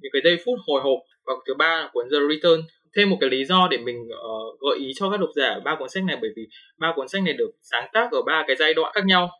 những 0.00 0.12
cái 0.12 0.22
giây 0.24 0.36
phút 0.44 0.58
hồi 0.66 0.80
hộp 0.84 0.98
và 1.26 1.32
thứ 1.46 1.54
ba 1.54 1.80
là 1.80 1.90
cuốn 1.92 2.06
The 2.10 2.18
Return. 2.30 2.60
Thêm 2.96 3.10
một 3.10 3.16
cái 3.20 3.30
lý 3.30 3.44
do 3.44 3.68
để 3.70 3.78
mình 3.78 3.96
uh, 3.96 4.60
gợi 4.60 4.78
ý 4.78 4.92
cho 4.94 5.10
các 5.10 5.20
độc 5.20 5.30
giả 5.36 5.58
ba 5.64 5.76
cuốn 5.78 5.88
sách 5.88 6.04
này 6.04 6.16
bởi 6.20 6.30
vì 6.36 6.42
ba 6.78 6.92
cuốn 6.96 7.08
sách 7.08 7.22
này 7.22 7.34
được 7.34 7.50
sáng 7.62 7.88
tác 7.92 8.12
ở 8.12 8.22
ba 8.26 8.44
cái 8.46 8.56
giai 8.56 8.74
đoạn 8.74 8.92
khác 8.94 9.04
nhau. 9.06 9.30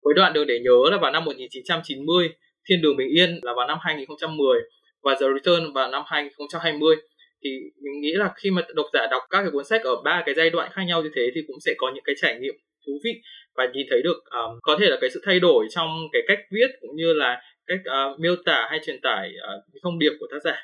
Cuối 0.00 0.14
đoạn 0.16 0.32
đường 0.32 0.46
để 0.46 0.58
nhớ 0.58 0.90
là 0.90 0.96
vào 0.96 1.12
năm 1.12 1.24
1990 1.24 2.28
Thiên 2.68 2.82
đường 2.82 2.96
bình 2.96 3.08
yên 3.08 3.40
là 3.42 3.52
vào 3.56 3.66
năm 3.66 3.78
2010 3.80 4.60
và 5.02 5.14
The 5.20 5.26
Return 5.34 5.72
vào 5.72 5.90
năm 5.90 6.02
2020 6.06 6.96
thì 7.44 7.50
mình 7.82 8.00
nghĩ 8.00 8.12
là 8.12 8.32
khi 8.36 8.50
mà 8.50 8.62
độc 8.74 8.86
giả 8.92 9.06
đọc 9.10 9.22
các 9.30 9.42
cái 9.42 9.50
cuốn 9.50 9.64
sách 9.64 9.82
ở 9.84 9.96
ba 10.04 10.22
cái 10.26 10.34
giai 10.34 10.50
đoạn 10.50 10.70
khác 10.72 10.82
nhau 10.86 11.02
như 11.02 11.10
thế 11.14 11.30
thì 11.34 11.40
cũng 11.46 11.56
sẽ 11.60 11.74
có 11.78 11.90
những 11.94 12.04
cái 12.04 12.14
trải 12.18 12.38
nghiệm 12.40 12.54
thú 12.86 12.92
vị 13.04 13.20
và 13.56 13.64
nhìn 13.74 13.86
thấy 13.90 14.02
được 14.02 14.18
um, 14.24 14.58
có 14.62 14.76
thể 14.80 14.86
là 14.86 14.96
cái 15.00 15.10
sự 15.10 15.20
thay 15.24 15.40
đổi 15.40 15.66
trong 15.70 15.88
cái 16.12 16.22
cách 16.28 16.38
viết 16.50 16.70
cũng 16.80 16.96
như 16.96 17.12
là 17.12 17.40
cách 17.66 17.80
uh, 17.80 18.20
miêu 18.20 18.34
tả 18.44 18.66
hay 18.70 18.80
truyền 18.86 19.00
tải 19.02 19.28
uh, 19.28 19.82
thông 19.82 19.98
điệp 19.98 20.12
của 20.20 20.26
tác 20.30 20.38
giả 20.44 20.56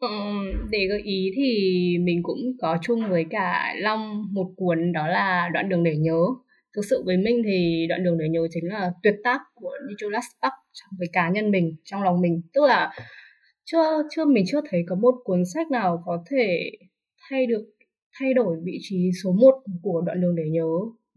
Ừ, 0.00 0.08
để 0.70 0.86
gợi 0.88 1.00
ý 1.04 1.30
thì 1.36 1.52
mình 1.98 2.22
cũng 2.22 2.38
có 2.60 2.78
chung 2.82 3.08
với 3.08 3.24
cả 3.30 3.74
Long 3.78 4.24
một 4.32 4.52
cuốn 4.56 4.92
đó 4.92 5.06
là 5.06 5.50
Đoạn 5.52 5.68
đường 5.68 5.84
để 5.84 5.96
nhớ. 5.96 6.20
Thực 6.76 6.82
sự 6.90 7.02
với 7.06 7.16
mình 7.16 7.42
thì 7.44 7.86
Đoạn 7.88 8.04
đường 8.04 8.18
để 8.18 8.28
nhớ 8.28 8.40
chính 8.50 8.64
là 8.68 8.90
tuyệt 9.02 9.14
tác 9.24 9.40
của 9.54 9.72
Nicholas 9.88 10.24
Sparks 10.38 10.96
với 10.98 11.08
cá 11.12 11.28
nhân 11.28 11.50
mình, 11.50 11.76
trong 11.84 12.02
lòng 12.02 12.20
mình. 12.20 12.42
Tức 12.54 12.60
là 12.66 12.92
chưa 13.64 14.02
chưa 14.16 14.24
mình 14.24 14.44
chưa 14.46 14.60
thấy 14.70 14.80
có 14.88 14.96
một 14.96 15.14
cuốn 15.24 15.42
sách 15.54 15.70
nào 15.70 16.02
có 16.06 16.24
thể 16.30 16.70
thay 17.28 17.46
được 17.46 17.64
thay 18.20 18.34
đổi 18.34 18.56
vị 18.64 18.78
trí 18.80 19.10
số 19.24 19.32
1 19.32 19.54
của 19.82 20.02
Đoạn 20.06 20.20
đường 20.20 20.36
để 20.36 20.44
nhớ 20.50 20.68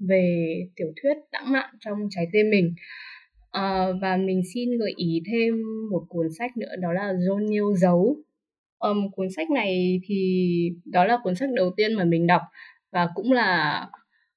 về 0.09 0.53
tiểu 0.75 0.87
thuyết 1.01 1.13
lãng 1.31 1.51
mạn 1.51 1.75
trong 1.79 1.97
trái 2.09 2.25
tim 2.33 2.49
mình. 2.49 2.73
À, 3.51 3.87
và 4.01 4.17
mình 4.17 4.41
xin 4.53 4.69
gợi 4.79 4.93
ý 4.95 5.21
thêm 5.31 5.53
một 5.91 6.05
cuốn 6.09 6.27
sách 6.37 6.57
nữa 6.57 6.75
đó 6.81 6.93
là 6.93 7.13
John 7.13 7.49
Nêu 7.49 7.73
Dấu. 7.75 8.17
Um, 8.79 9.11
cuốn 9.11 9.27
sách 9.35 9.49
này 9.49 10.01
thì 10.05 10.69
đó 10.85 11.05
là 11.05 11.17
cuốn 11.23 11.35
sách 11.35 11.49
đầu 11.53 11.71
tiên 11.77 11.93
mà 11.93 12.03
mình 12.03 12.27
đọc 12.27 12.41
và 12.91 13.07
cũng 13.15 13.31
là 13.31 13.87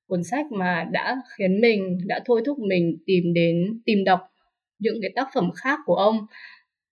cuốn 0.07 0.25
sách 0.25 0.52
mà 0.52 0.88
đã 0.92 1.16
khiến 1.37 1.61
mình 1.61 1.99
đã 2.07 2.21
thôi 2.25 2.42
thúc 2.47 2.59
mình 2.59 2.99
tìm 3.07 3.33
đến 3.35 3.81
tìm 3.87 4.04
đọc 4.04 4.21
những 4.78 4.99
cái 5.02 5.11
tác 5.14 5.28
phẩm 5.35 5.50
khác 5.54 5.78
của 5.87 5.95
ông. 5.95 6.26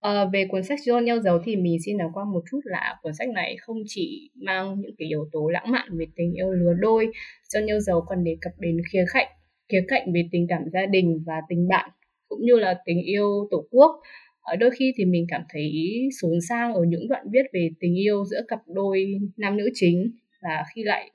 À, 0.00 0.24
về 0.32 0.46
cuốn 0.50 0.62
sách 0.62 0.78
John 0.78 1.00
nhau 1.00 1.20
dấu 1.20 1.38
thì 1.44 1.56
mình 1.56 1.76
xin 1.86 1.96
nói 1.96 2.08
qua 2.12 2.24
một 2.24 2.42
chút 2.50 2.60
là 2.64 2.98
cuốn 3.02 3.14
sách 3.14 3.28
này 3.28 3.56
không 3.60 3.76
chỉ 3.86 4.30
mang 4.34 4.80
những 4.80 4.94
cái 4.98 5.08
yếu 5.08 5.28
tố 5.32 5.48
lãng 5.48 5.70
mạn 5.70 5.88
về 5.98 6.06
tình 6.16 6.32
yêu 6.34 6.50
lứa 6.50 6.74
đôi 6.80 7.08
John 7.54 7.64
nhau 7.64 7.80
dấu 7.80 8.00
còn 8.08 8.24
đề 8.24 8.36
cập 8.40 8.52
đến 8.58 8.76
khía 8.92 9.04
cạnh 9.12 9.28
khía 9.68 9.84
cạnh 9.88 10.12
về 10.14 10.28
tình 10.32 10.46
cảm 10.48 10.62
gia 10.72 10.86
đình 10.86 11.22
và 11.26 11.34
tình 11.48 11.68
bạn 11.68 11.90
cũng 12.30 12.40
như 12.42 12.56
là 12.56 12.74
tình 12.84 13.02
yêu 13.02 13.48
tổ 13.50 13.66
quốc. 13.70 14.00
Ở 14.40 14.56
đôi 14.56 14.70
khi 14.78 14.92
thì 14.96 15.04
mình 15.04 15.26
cảm 15.28 15.42
thấy 15.48 15.72
xốn 16.20 16.32
sang 16.48 16.74
ở 16.74 16.82
những 16.88 17.08
đoạn 17.08 17.26
viết 17.32 17.42
về 17.52 17.70
tình 17.80 17.98
yêu 17.98 18.24
giữa 18.24 18.40
cặp 18.48 18.60
đôi 18.66 19.18
nam 19.36 19.56
nữ 19.56 19.70
chính 19.74 20.10
và 20.42 20.64
khi 20.74 20.82
lại 20.84 21.10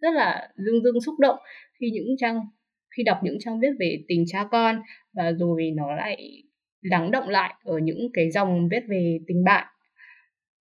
rất 0.00 0.14
là 0.14 0.48
dưng 0.56 0.82
dưng 0.82 1.00
xúc 1.00 1.14
động 1.18 1.38
khi 1.80 1.90
những 1.90 2.16
trang 2.18 2.40
khi 2.96 3.02
đọc 3.02 3.18
những 3.22 3.38
trang 3.40 3.60
viết 3.60 3.70
về 3.78 3.98
tình 4.08 4.24
cha 4.26 4.44
con 4.50 4.82
và 5.12 5.32
rồi 5.32 5.70
nó 5.76 5.94
lại 5.94 6.42
lắng 6.82 7.10
động 7.10 7.28
lại 7.28 7.54
ở 7.64 7.78
những 7.78 8.08
cái 8.12 8.30
dòng 8.30 8.68
viết 8.68 8.82
về 8.88 9.18
tình 9.26 9.44
bạn. 9.44 9.66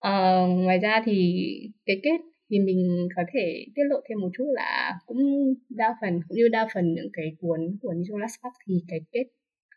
À, 0.01 0.41
ngoài 0.49 0.79
ra 0.79 1.03
thì 1.05 1.45
cái 1.87 1.97
kết 2.03 2.21
thì 2.51 2.59
mình 2.59 3.09
có 3.17 3.23
thể 3.35 3.67
tiết 3.75 3.83
lộ 3.91 4.01
thêm 4.09 4.21
một 4.21 4.29
chút 4.39 4.45
là 4.55 4.95
cũng 5.07 5.19
đa 5.69 5.95
phần 6.01 6.21
cũng 6.29 6.37
như 6.37 6.49
đa 6.49 6.69
phần 6.75 6.95
những 6.95 7.09
cái 7.13 7.27
cuốn 7.41 7.61
của 7.83 7.93
Nicholas 7.93 8.31
Sparks 8.39 8.59
thì 8.67 8.75
cái 8.89 9.01
kết 9.13 9.25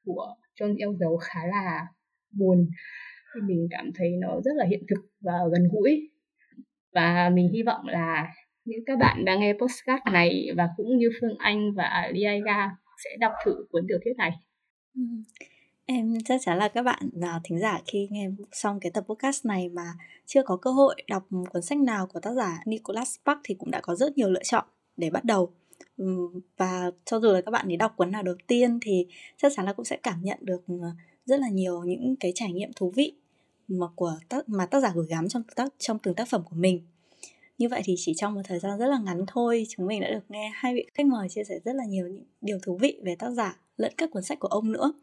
của 0.05 0.35
John 0.59 0.77
yêu 0.77 0.95
dấu 0.99 1.17
khá 1.17 1.39
là 1.45 1.87
buồn 2.31 2.67
thì 3.35 3.41
mình 3.41 3.67
cảm 3.71 3.91
thấy 3.95 4.09
nó 4.21 4.41
rất 4.45 4.51
là 4.55 4.65
hiện 4.69 4.83
thực 4.89 5.05
và 5.21 5.33
gần 5.51 5.67
gũi 5.71 6.09
và 6.93 7.29
mình 7.33 7.49
hy 7.53 7.63
vọng 7.63 7.87
là 7.87 8.27
những 8.65 8.79
các 8.85 8.99
bạn 8.99 9.25
đang 9.25 9.39
nghe 9.39 9.53
postcard 9.53 10.01
này 10.13 10.47
và 10.57 10.69
cũng 10.77 10.97
như 10.97 11.09
Phương 11.21 11.37
Anh 11.37 11.73
và 11.75 12.09
Liaga 12.11 12.69
sẽ 13.03 13.09
đọc 13.19 13.33
thử 13.45 13.65
cuốn 13.69 13.85
tiểu 13.87 13.97
thuyết 14.03 14.13
này. 14.17 14.31
Ừ. 14.95 15.01
Em 15.85 16.13
chắc 16.25 16.41
chắn 16.45 16.57
là 16.57 16.67
các 16.67 16.81
bạn 16.83 17.09
là 17.13 17.39
thính 17.43 17.59
giả 17.59 17.81
khi 17.87 18.07
nghe 18.11 18.29
xong 18.51 18.79
cái 18.79 18.91
tập 18.91 19.03
podcast 19.07 19.45
này 19.45 19.69
mà 19.69 19.83
chưa 20.25 20.43
có 20.43 20.57
cơ 20.57 20.71
hội 20.71 20.95
đọc 21.07 21.27
cuốn 21.49 21.61
sách 21.61 21.77
nào 21.77 22.07
của 22.07 22.19
tác 22.19 22.33
giả 22.33 22.61
Nicholas 22.65 23.17
Sparks 23.19 23.41
thì 23.43 23.55
cũng 23.55 23.71
đã 23.71 23.81
có 23.81 23.95
rất 23.95 24.17
nhiều 24.17 24.29
lựa 24.29 24.43
chọn 24.43 24.65
để 24.97 25.09
bắt 25.09 25.25
đầu. 25.25 25.53
Và 26.57 26.91
cho 27.05 27.19
dù 27.19 27.31
là 27.31 27.41
các 27.41 27.51
bạn 27.51 27.67
ấy 27.67 27.77
đọc 27.77 27.93
cuốn 27.97 28.11
nào 28.11 28.23
đầu 28.23 28.35
tiên 28.47 28.79
thì 28.81 29.05
chắc 29.37 29.51
chắn 29.55 29.65
là 29.65 29.73
cũng 29.73 29.85
sẽ 29.85 29.97
cảm 30.03 30.23
nhận 30.23 30.37
được 30.41 30.63
ờ, 30.67 30.89
rất 31.25 31.39
là 31.39 31.49
nhiều 31.49 31.83
những 31.83 32.15
cái 32.19 32.31
trải 32.35 32.51
nghiệm 32.53 32.73
thú 32.75 32.93
vị 32.95 33.13
mà 33.67 33.87
của 33.95 34.13
tác 34.29 34.49
mà 34.49 34.65
tác 34.65 34.79
giả 34.79 34.91
gửi 34.95 35.05
gắm 35.09 35.29
trong 35.29 35.43
tác 35.55 35.73
trong 35.77 35.99
từng 35.99 36.15
tác 36.15 36.27
phẩm 36.29 36.43
của 36.49 36.55
mình. 36.55 36.81
Như 37.57 37.69
vậy 37.69 37.81
thì 37.85 37.95
chỉ 37.97 38.13
trong 38.13 38.33
một 38.33 38.41
thời 38.43 38.59
gian 38.59 38.79
rất 38.79 38.87
là 38.87 38.99
ngắn 38.99 39.25
thôi 39.27 39.65
chúng 39.69 39.87
mình 39.87 40.01
đã 40.01 40.11
được 40.11 40.23
nghe 40.29 40.51
hai 40.55 40.75
vị 40.75 40.85
khách 40.93 41.05
mời 41.05 41.29
chia 41.29 41.43
sẻ 41.43 41.59
rất 41.65 41.75
là 41.75 41.85
nhiều 41.85 42.07
những 42.07 42.25
điều 42.41 42.59
thú 42.63 42.77
vị 42.77 42.99
về 43.03 43.15
tác 43.15 43.29
giả 43.29 43.59
lẫn 43.77 43.93
các 43.97 44.11
cuốn 44.11 44.23
sách 44.23 44.39
của 44.39 44.47
ông 44.47 44.71
nữa. 44.71 44.93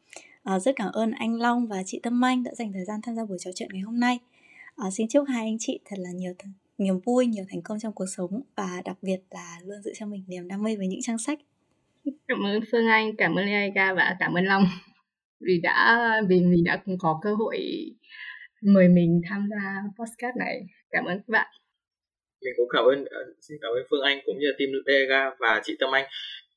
À, 0.42 0.58
rất 0.58 0.76
cảm 0.76 0.92
ơn 0.92 1.10
anh 1.10 1.40
Long 1.40 1.66
và 1.66 1.82
chị 1.86 2.00
Tâm 2.02 2.24
Anh 2.24 2.42
đã 2.42 2.54
dành 2.54 2.72
thời 2.72 2.84
gian 2.84 3.00
tham 3.02 3.16
gia 3.16 3.24
buổi 3.24 3.38
trò 3.40 3.50
chuyện 3.54 3.68
ngày 3.72 3.82
hôm 3.82 4.00
nay. 4.00 4.18
À, 4.76 4.90
xin 4.90 5.08
chúc 5.08 5.24
hai 5.28 5.46
anh 5.46 5.56
chị 5.60 5.80
thật 5.84 5.98
là 5.98 6.10
nhiều 6.10 6.32
th- 6.38 6.50
niềm 6.78 6.94
vui 7.06 7.26
nhiều 7.26 7.44
thành 7.50 7.62
công 7.62 7.78
trong 7.78 7.92
cuộc 7.92 8.06
sống 8.16 8.30
và 8.56 8.82
đặc 8.84 8.96
biệt 9.02 9.18
là 9.30 9.58
luôn 9.64 9.82
giữ 9.82 9.92
cho 9.98 10.06
mình 10.06 10.24
niềm 10.28 10.48
đam 10.48 10.62
mê 10.62 10.76
với 10.76 10.86
những 10.86 11.00
trang 11.02 11.18
sách. 11.18 11.38
Cảm 12.28 12.46
ơn 12.46 12.60
Phương 12.72 12.86
Anh 12.86 13.16
cảm 13.16 13.34
ơn 13.34 13.46
Aika 13.46 13.94
và 13.94 14.16
cảm 14.20 14.34
ơn 14.34 14.44
Long. 14.44 14.64
Vì 15.46 15.60
đã 15.62 16.06
vì 16.28 16.40
mình 16.40 16.64
đã 16.64 16.82
cũng 16.84 16.96
có 16.98 17.20
cơ 17.22 17.34
hội 17.34 17.58
mời 18.62 18.88
mình 18.88 19.20
tham 19.28 19.48
gia 19.50 19.64
podcast 19.98 20.36
này. 20.38 20.60
Cảm 20.90 21.04
ơn 21.04 21.18
các 21.18 21.28
bạn. 21.28 21.46
Mình 22.42 22.54
cũng 22.56 22.68
cảm 22.72 22.84
ơn 22.84 23.04
ờ, 23.04 23.20
xin 23.40 23.58
cảm 23.62 23.70
ơn 23.70 23.82
Phương 23.90 24.02
Anh 24.02 24.18
cũng 24.26 24.38
như 24.38 24.46
là 24.46 24.54
team 24.58 24.70
Vega 24.86 25.30
và 25.38 25.60
chị 25.64 25.76
Tâm 25.80 25.94
Anh. 25.94 26.04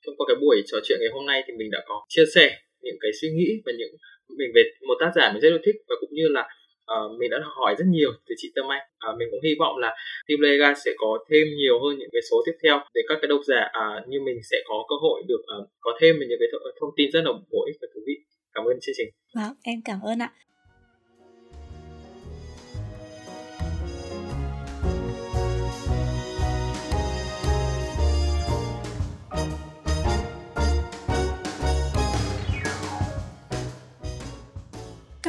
Thông 0.06 0.16
qua 0.18 0.26
cái 0.28 0.36
buổi 0.42 0.62
trò 0.66 0.78
chuyện 0.84 0.98
ngày 1.02 1.10
hôm 1.14 1.26
nay 1.26 1.44
thì 1.48 1.54
mình 1.58 1.72
đã 1.72 1.80
có 1.86 2.06
chia 2.10 2.26
sẻ 2.36 2.60
những 2.82 2.98
cái 3.02 3.12
suy 3.22 3.30
nghĩ 3.30 3.62
và 3.66 3.72
những 3.78 3.94
mình 4.38 4.52
về 4.56 4.62
một 4.88 4.98
tác 5.00 5.12
giả 5.16 5.32
mình 5.32 5.42
rất 5.42 5.50
yêu 5.50 5.60
thích 5.66 5.76
và 5.90 5.96
cũng 6.02 6.14
như 6.14 6.28
là 6.28 6.48
uh, 6.94 7.20
mình 7.20 7.30
đã 7.32 7.38
hỏi 7.44 7.76
rất 7.80 7.88
nhiều 7.88 8.12
từ 8.26 8.36
chị 8.38 8.48
Tâm 8.56 8.66
Anh. 8.72 8.84
Uh, 9.10 9.18
mình 9.20 9.28
cũng 9.32 9.40
hy 9.44 9.56
vọng 9.60 9.78
là 9.78 9.96
team 10.28 10.40
Lega 10.46 10.74
sẽ 10.86 10.92
có 10.98 11.12
thêm 11.30 11.46
nhiều 11.62 11.76
hơn 11.84 11.98
những 12.00 12.10
cái 12.14 12.22
số 12.30 12.38
tiếp 12.46 12.56
theo 12.64 12.80
để 12.94 13.02
các 13.08 13.18
cái 13.22 13.28
độc 13.28 13.42
giả 13.50 13.62
uh, 13.82 14.08
như 14.08 14.18
mình 14.28 14.38
sẽ 14.52 14.58
có 14.66 14.86
cơ 14.90 14.96
hội 15.02 15.24
được 15.28 15.42
uh, 15.60 15.70
có 15.80 15.92
thêm 16.00 16.16
những 16.20 16.40
cái 16.40 16.50
thông 16.80 16.90
tin 16.98 17.12
rất 17.12 17.22
là 17.26 17.32
bổ 17.52 17.66
ích 17.66 17.78
và 17.82 17.88
thú 17.94 18.02
vị. 18.08 18.16
Cảm 18.54 18.66
ơn 18.66 18.78
chương 18.82 18.96
trình. 18.98 19.10
Vâng 19.36 19.54
em 19.64 19.80
cảm 19.86 20.00
ơn 20.04 20.20
ạ. 20.20 20.30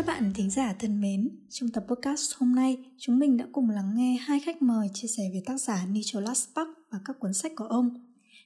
Các 0.07 0.12
bạn 0.21 0.33
thính 0.35 0.51
giả 0.51 0.73
thân 0.79 1.01
mến, 1.01 1.29
trong 1.51 1.69
tập 1.69 1.85
podcast 1.88 2.35
hôm 2.37 2.55
nay, 2.55 2.77
chúng 2.99 3.19
mình 3.19 3.37
đã 3.37 3.47
cùng 3.53 3.71
lắng 3.71 3.92
nghe 3.97 4.16
hai 4.21 4.40
khách 4.40 4.62
mời 4.62 4.88
chia 4.95 5.09
sẻ 5.09 5.23
về 5.35 5.42
tác 5.47 5.61
giả 5.61 5.87
Nicholas 5.87 6.49
Sparks 6.49 6.73
và 6.90 6.99
các 7.05 7.16
cuốn 7.21 7.35
sách 7.35 7.53
của 7.57 7.64
ông. 7.64 7.90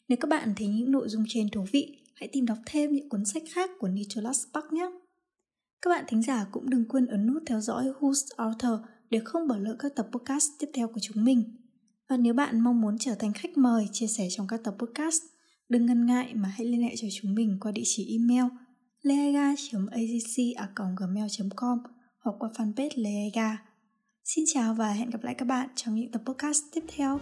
Nếu 0.09 0.19
các 0.21 0.29
bạn 0.29 0.53
thấy 0.57 0.69
những 0.69 0.93
nội 0.93 1.09
dung 1.09 1.25
trên 1.29 1.49
thú 1.49 1.65
vị, 1.73 1.99
hãy 2.15 2.29
tìm 2.33 2.47
đọc 2.47 2.59
thêm 2.67 2.93
những 2.93 3.09
cuốn 3.09 3.25
sách 3.25 3.43
khác 3.53 3.71
của 3.79 3.89
Nicholas 3.89 4.47
Sparks 4.47 4.73
nhé. 4.73 4.91
Các 5.83 5.91
bạn 5.91 6.05
thính 6.09 6.23
giả 6.23 6.47
cũng 6.53 6.71
đừng 6.71 6.89
quên 6.89 7.07
ấn 7.07 7.27
nút 7.27 7.43
theo 7.47 7.61
dõi 7.61 7.85
Who's 8.01 8.27
Author 8.37 8.81
để 9.11 9.21
không 9.25 9.49
bỏ 9.49 9.57
lỡ 9.57 9.77
các 9.79 9.93
tập 9.97 10.09
podcast 10.13 10.51
tiếp 10.59 10.69
theo 10.75 10.89
của 10.89 11.01
chúng 11.03 11.25
mình. 11.25 11.57
Và 12.09 12.17
nếu 12.17 12.35
bạn 12.35 12.61
mong 12.61 12.81
muốn 12.81 12.99
trở 12.99 13.15
thành 13.15 13.33
khách 13.33 13.57
mời 13.57 13.89
chia 13.93 14.07
sẻ 14.07 14.29
trong 14.31 14.47
các 14.47 14.61
tập 14.65 14.75
podcast, 14.79 15.23
đừng 15.69 15.87
ngần 15.87 16.07
ngại 16.07 16.35
mà 16.35 16.49
hãy 16.49 16.67
liên 16.67 16.83
hệ 16.83 16.95
cho 16.97 17.09
chúng 17.21 17.35
mình 17.35 17.59
qua 17.61 17.73
địa 17.73 17.83
chỉ 17.85 18.19
email 18.19 18.45
leaga.agc.gmail.com 19.03 21.79
hoặc 22.19 22.37
qua 22.39 22.51
fanpage 22.55 22.91
Leaga. 22.97 23.59
Xin 24.25 24.45
chào 24.55 24.75
và 24.75 24.93
hẹn 24.93 25.11
gặp 25.11 25.23
lại 25.23 25.35
các 25.35 25.45
bạn 25.45 25.69
trong 25.75 25.95
những 25.95 26.13
tập 26.13 26.23
podcast 26.27 26.63
tiếp 26.73 26.85
theo. 26.97 27.21